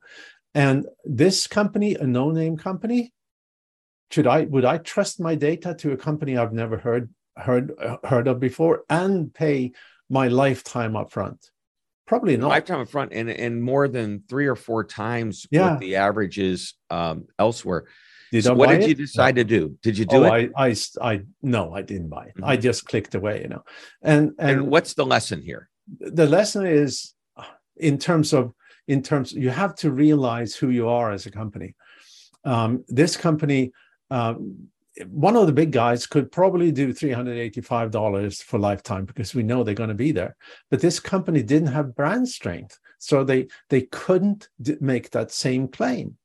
and 0.55 0.87
this 1.05 1.47
company, 1.47 1.95
a 1.95 2.07
no-name 2.07 2.57
company, 2.57 3.13
should 4.11 4.27
I 4.27 4.43
would 4.43 4.65
I 4.65 4.79
trust 4.79 5.21
my 5.21 5.35
data 5.35 5.75
to 5.81 5.93
a 5.93 5.97
company 5.97 6.37
I've 6.37 6.53
never 6.53 6.79
heard 6.79 7.11
heard 7.37 7.73
heard 8.05 8.29
of 8.29 8.41
before 8.41 8.85
and 8.89 9.33
pay 9.33 9.73
my 10.09 10.29
lifetime 10.29 10.97
up 10.97 11.11
front? 11.13 11.51
Probably 12.07 12.37
not. 12.37 12.49
Lifetime 12.49 12.81
up 12.81 12.89
front 12.89 13.13
and, 13.13 13.29
and 13.29 13.63
more 13.63 13.89
than 13.89 14.23
three 14.29 14.47
or 14.47 14.55
four 14.55 14.85
times 14.85 15.47
yeah. 15.51 15.73
what 15.73 15.81
the 15.81 15.97
average 15.97 16.39
is 16.39 16.75
um, 16.91 17.27
elsewhere. 17.39 17.87
Did 18.33 18.45
so 18.45 18.55
what 18.55 18.69
did 18.69 18.83
it? 18.83 18.89
you 18.89 18.95
decide 18.95 19.37
no. 19.37 19.43
to 19.43 19.45
do? 19.45 19.79
Did 19.83 19.99
you 19.99 20.05
do 20.05 20.17
oh, 20.19 20.25
it? 20.25 20.53
I, 20.57 20.69
I, 20.69 20.77
I, 21.01 21.21
no, 21.43 21.75
I 21.75 21.83
didn't 21.83 22.09
buy 22.09 22.27
it. 22.27 22.37
Mm-hmm. 22.37 22.45
I 22.45 22.57
just 22.57 22.85
clicked 22.85 23.15
away, 23.15 23.43
you 23.43 23.49
know. 23.49 23.63
And, 24.03 24.33
and, 24.39 24.51
and 24.51 24.69
what's 24.69 24.95
the 24.95 25.07
lesson 25.07 25.43
here? 25.43 25.69
The 26.01 26.27
lesson 26.27 26.67
is 26.67 27.15
in 27.77 27.99
terms 27.99 28.33
of, 28.33 28.53
in 28.89 29.03
terms, 29.03 29.33
you 29.33 29.51
have 29.51 29.75
to 29.77 29.91
realize 29.91 30.55
who 30.55 30.71
you 30.71 30.89
are 30.89 31.11
as 31.11 31.27
a 31.27 31.31
company. 31.31 31.75
Um, 32.45 32.85
this 32.89 33.17
company, 33.17 33.73
um, 34.11 34.69
one 35.07 35.37
of 35.37 35.47
the 35.47 35.53
big 35.53 35.73
guys 35.73 36.07
could 36.07 36.33
probably 36.33 36.73
do 36.73 36.93
$385 36.93 38.43
for 38.43 38.59
lifetime 38.59 39.05
because 39.05 39.35
we 39.35 39.43
know 39.43 39.63
they're 39.63 39.75
going 39.75 39.89
to 39.89 39.95
be 39.95 40.13
there 40.13 40.37
but 40.71 40.81
this 40.81 41.01
company 41.01 41.43
didn't 41.43 41.69
have 41.69 41.95
brand 41.95 42.29
strength 42.29 42.79
so 42.99 43.23
they 43.23 43.47
they 43.69 43.83
couldn't 43.83 44.49
make 44.81 45.11
that 45.11 45.31
same 45.31 45.69
claim 45.69 46.17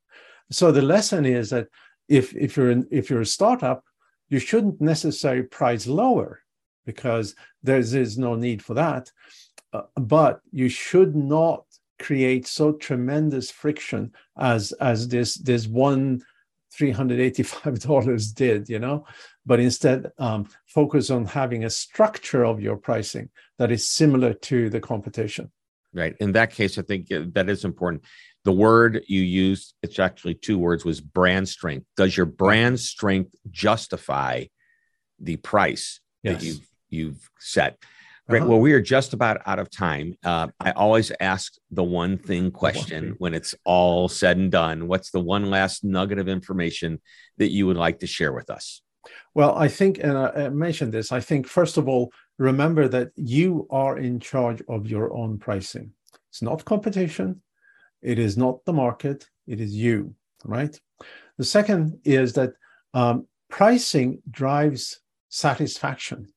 so 0.52 0.72
the 0.72 0.82
lesson 0.82 1.26
is 1.26 1.50
that 1.50 1.68
if 2.08 2.36
if 2.36 2.56
you're 2.56 2.72
in, 2.72 2.88
if 2.92 3.10
you're 3.10 3.22
a 3.22 3.26
startup 3.26 3.84
you 4.32 4.40
shouldn't 4.40 4.80
necessarily 4.80 5.44
price 5.44 5.86
lower 5.86 6.42
because 6.86 7.36
there 7.62 7.78
is 7.78 8.18
no 8.18 8.36
need 8.36 8.64
for 8.64 8.74
that. 8.74 9.12
Uh, 9.74 9.84
but 9.96 10.40
you 10.52 10.70
should 10.70 11.16
not 11.16 11.66
create 12.00 12.48
so 12.48 12.72
tremendous 12.72 13.52
friction 13.52 14.12
as 14.38 14.72
as 14.74 15.08
this 15.08 15.36
this 15.36 15.68
one 15.68 16.22
$385 16.80 18.34
did 18.36 18.70
you 18.70 18.80
know? 18.80 19.06
But 19.46 19.60
instead 19.60 20.12
um, 20.18 20.48
focus 20.68 21.10
on 21.10 21.26
having 21.26 21.66
a 21.66 21.70
structure 21.70 22.46
of 22.46 22.62
your 22.62 22.78
pricing 22.78 23.30
that 23.58 23.72
is 23.72 23.90
similar 23.90 24.34
to 24.34 24.70
the 24.70 24.80
competition. 24.80 25.52
Right. 25.94 26.16
In 26.22 26.32
that 26.34 26.54
case 26.54 26.78
i 26.78 26.82
think 26.82 27.12
uh, 27.12 27.24
that 27.34 27.50
is 27.50 27.66
important. 27.66 28.04
The 28.44 28.52
word 28.52 29.04
you 29.08 29.22
used 29.22 29.74
it's 29.84 30.00
actually 30.00 30.36
two 30.36 30.58
words 30.58 30.86
was 30.86 31.02
brand 31.02 31.50
strength. 31.50 31.86
Does 31.98 32.16
your 32.16 32.26
brand 32.26 32.80
strength 32.80 33.36
justify 33.50 34.46
the 35.20 35.36
price 35.38 36.00
yes. 36.24 36.40
that 36.40 36.46
you've 36.46 36.68
you've 36.90 37.30
set 37.40 37.78
Great. 38.30 38.42
Uh-huh. 38.42 38.52
Well, 38.52 38.60
we 38.60 38.74
are 38.74 38.82
just 38.82 39.14
about 39.14 39.42
out 39.46 39.60
of 39.60 39.70
time. 39.70 40.16
Uh, 40.24 40.48
I 40.60 40.72
always 40.72 41.12
ask 41.20 41.54
the 41.70 41.84
one 41.84 42.18
thing 42.18 42.52
question 42.52 43.16
when 43.18 43.34
it's 43.34 43.56
all 43.66 44.08
said 44.08 44.38
and 44.38 44.52
done. 44.52 44.88
What's 44.88 45.12
the 45.12 45.20
one 45.20 45.50
last 45.50 45.84
nugget 45.84 46.20
of 46.20 46.30
information 46.30 47.02
that 47.38 47.52
you 47.52 47.68
would 47.68 47.78
like 47.78 48.00
to 48.00 48.08
share 48.08 48.32
with 48.32 48.50
us? 48.50 48.82
Well, 49.34 49.56
I 49.56 49.68
think, 49.68 49.98
and 49.98 50.18
I 50.18 50.50
mentioned 50.50 50.94
this, 50.94 51.12
I 51.12 51.20
think, 51.20 51.48
first 51.48 51.78
of 51.78 51.88
all, 51.88 52.12
remember 52.38 52.88
that 52.88 53.10
you 53.16 53.68
are 53.72 53.98
in 53.98 54.20
charge 54.20 54.62
of 54.68 54.88
your 54.88 55.14
own 55.14 55.40
pricing. 55.40 55.92
It's 56.30 56.42
not 56.42 56.66
competition, 56.66 57.42
it 58.02 58.20
is 58.20 58.38
not 58.38 58.64
the 58.66 58.74
market, 58.74 59.28
it 59.48 59.60
is 59.60 59.74
you, 59.74 60.16
right? 60.46 60.80
The 61.38 61.44
second 61.44 62.00
is 62.04 62.34
that 62.34 62.54
um, 62.94 63.28
pricing 63.50 64.22
drives 64.30 65.00
satisfaction. 65.30 66.28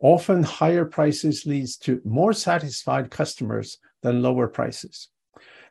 Often 0.00 0.44
higher 0.44 0.84
prices 0.84 1.44
leads 1.44 1.76
to 1.78 2.00
more 2.04 2.32
satisfied 2.32 3.10
customers 3.10 3.78
than 4.02 4.22
lower 4.22 4.46
prices. 4.46 5.08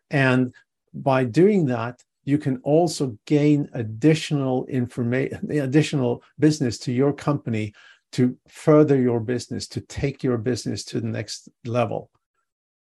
And 0.09 0.53
by 0.93 1.23
doing 1.23 1.65
that, 1.67 2.03
you 2.25 2.37
can 2.37 2.57
also 2.63 3.17
gain 3.25 3.69
additional 3.73 4.65
information, 4.65 5.49
additional 5.51 6.23
business 6.37 6.77
to 6.79 6.91
your 6.91 7.13
company 7.13 7.73
to 8.13 8.37
further 8.49 8.99
your 8.99 9.19
business, 9.21 9.67
to 9.67 9.81
take 9.81 10.23
your 10.23 10.37
business 10.37 10.83
to 10.85 10.99
the 10.99 11.07
next 11.07 11.49
level. 11.65 12.09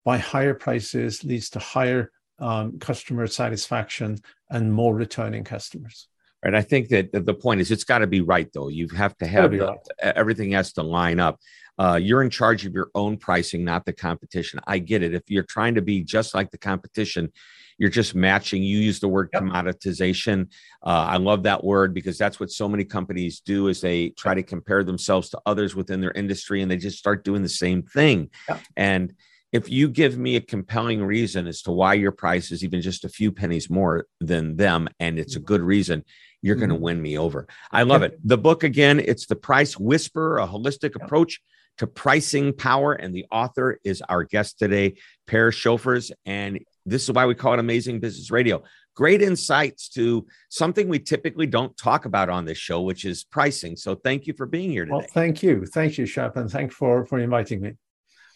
By 0.03 0.17
higher 0.17 0.55
prices 0.55 1.23
leads 1.23 1.49
to 1.51 1.59
higher 1.59 2.11
um, 2.39 2.79
customer 2.79 3.27
satisfaction 3.27 4.17
and 4.49 4.73
more 4.73 4.95
returning 4.95 5.43
customers. 5.43 6.07
Right. 6.43 6.55
I 6.55 6.61
think 6.61 6.87
that 6.89 7.11
the 7.11 7.33
point 7.33 7.59
is 7.59 7.69
it's 7.69 7.83
got 7.83 7.99
to 7.99 8.07
be 8.07 8.21
right 8.21 8.47
though. 8.53 8.69
You 8.69 8.87
have 8.89 9.17
to 9.17 9.27
have 9.27 9.51
the, 9.51 9.77
everything 10.01 10.51
has 10.51 10.71
to 10.73 10.83
line 10.83 11.19
up. 11.19 11.39
Uh, 11.77 11.95
you're 11.95 12.21
in 12.21 12.29
charge 12.29 12.65
of 12.65 12.73
your 12.73 12.89
own 12.95 13.17
pricing, 13.17 13.63
not 13.63 13.85
the 13.85 13.93
competition. 13.93 14.59
I 14.67 14.79
get 14.79 15.01
it. 15.01 15.13
If 15.13 15.23
you're 15.27 15.43
trying 15.43 15.75
to 15.75 15.81
be 15.81 16.03
just 16.03 16.35
like 16.35 16.51
the 16.51 16.57
competition, 16.57 17.31
you're 17.77 17.89
just 17.89 18.15
matching. 18.15 18.61
You 18.61 18.79
use 18.79 18.99
the 18.99 19.07
word 19.07 19.29
yep. 19.33 19.43
commoditization. 19.43 20.47
Uh, 20.83 21.07
I 21.09 21.17
love 21.17 21.43
that 21.43 21.63
word 21.63 21.93
because 21.93 22.17
that's 22.17 22.39
what 22.39 22.51
so 22.51 22.67
many 22.67 22.83
companies 22.83 23.39
do 23.39 23.69
is 23.69 23.79
they 23.79 24.09
try 24.09 24.33
to 24.33 24.43
compare 24.43 24.83
themselves 24.83 25.29
to 25.29 25.39
others 25.45 25.75
within 25.75 26.01
their 26.01 26.11
industry 26.11 26.61
and 26.61 26.69
they 26.69 26.77
just 26.77 26.99
start 26.99 27.23
doing 27.23 27.41
the 27.41 27.49
same 27.49 27.83
thing. 27.83 28.29
Yep. 28.49 28.59
And 28.75 29.13
if 29.51 29.69
you 29.69 29.89
give 29.89 30.17
me 30.17 30.35
a 30.35 30.41
compelling 30.41 31.03
reason 31.03 31.47
as 31.47 31.61
to 31.63 31.71
why 31.71 31.95
your 31.95 32.11
price 32.11 32.51
is 32.51 32.63
even 32.63 32.81
just 32.81 33.03
a 33.03 33.09
few 33.09 33.31
pennies 33.31 33.69
more 33.69 34.05
than 34.19 34.55
them 34.55 34.87
and 34.99 35.17
it's 35.17 35.35
a 35.35 35.39
mm-hmm. 35.39 35.45
good 35.45 35.61
reason 35.61 36.03
you're 36.41 36.55
mm-hmm. 36.55 36.67
going 36.67 36.69
to 36.69 36.83
win 36.83 37.01
me 37.01 37.17
over. 37.17 37.47
I 37.71 37.83
love 37.83 38.01
it. 38.03 38.17
The 38.23 38.37
book 38.37 38.63
again 38.63 38.99
it's 38.99 39.25
the 39.25 39.35
price 39.35 39.77
whisper 39.77 40.37
a 40.37 40.47
holistic 40.47 40.95
approach 40.95 41.41
to 41.79 41.87
pricing 41.87 42.53
power 42.53 42.93
and 42.93 43.13
the 43.13 43.25
author 43.31 43.79
is 43.83 44.01
our 44.09 44.23
guest 44.23 44.59
today 44.59 44.95
Per 45.27 45.51
Sjofors 45.51 46.11
and 46.25 46.59
this 46.85 47.03
is 47.03 47.11
why 47.11 47.25
we 47.25 47.35
call 47.35 47.53
it 47.53 47.59
amazing 47.59 47.99
business 47.99 48.31
radio. 48.31 48.63
Great 48.95 49.21
insights 49.21 49.87
to 49.89 50.27
something 50.49 50.89
we 50.89 50.99
typically 50.99 51.47
don't 51.47 51.75
talk 51.77 52.05
about 52.05 52.29
on 52.29 52.45
this 52.45 52.57
show 52.57 52.81
which 52.81 53.05
is 53.05 53.23
pricing. 53.23 53.75
So 53.75 53.95
thank 53.95 54.27
you 54.27 54.33
for 54.33 54.45
being 54.45 54.71
here 54.71 54.85
today. 54.85 54.97
well 54.97 55.07
thank 55.13 55.41
you. 55.41 55.65
Thank 55.65 55.97
you 55.97 56.05
shep 56.05 56.37
and 56.37 56.49
thanks 56.49 56.75
for 56.75 57.05
for 57.05 57.19
inviting 57.19 57.61
me 57.61 57.73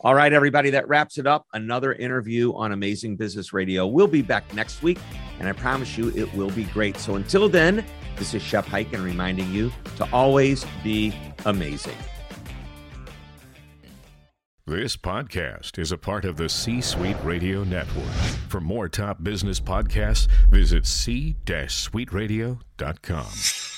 all 0.04 0.14
right, 0.14 0.34
everybody, 0.34 0.70
that 0.72 0.88
wraps 0.90 1.18
it 1.18 1.26
up. 1.26 1.48
Another 1.54 1.94
interview 1.94 2.54
on 2.54 2.74
Amazing 2.74 3.16
Business 3.16 3.54
Radio. 3.54 3.88
We'll 3.88 4.08
be 4.08 4.22
back 4.22 4.54
next 4.54 4.84
week, 4.84 5.00
and 5.40 5.48
I 5.48 5.54
promise 5.54 5.98
you 5.98 6.10
it 6.10 6.32
will 6.34 6.52
be 6.52 6.66
great. 6.66 6.98
So 6.98 7.16
until 7.16 7.48
then, 7.48 7.86
this 8.18 8.34
is 8.34 8.42
Shep 8.42 8.66
Hyken 8.66 9.04
reminding 9.04 9.52
you 9.52 9.72
to 9.96 10.12
always 10.12 10.66
be 10.84 11.16
amazing. 11.46 11.96
This 14.66 14.96
podcast 14.96 15.78
is 15.78 15.92
a 15.92 15.98
part 15.98 16.24
of 16.24 16.38
the 16.38 16.48
C 16.48 16.80
Suite 16.80 17.18
Radio 17.24 17.64
Network. 17.64 18.14
For 18.48 18.62
more 18.62 18.88
top 18.88 19.24
business 19.24 19.60
podcasts, 19.60 20.28
visit 20.50 20.86
c-suiteradio.com. 20.86 23.73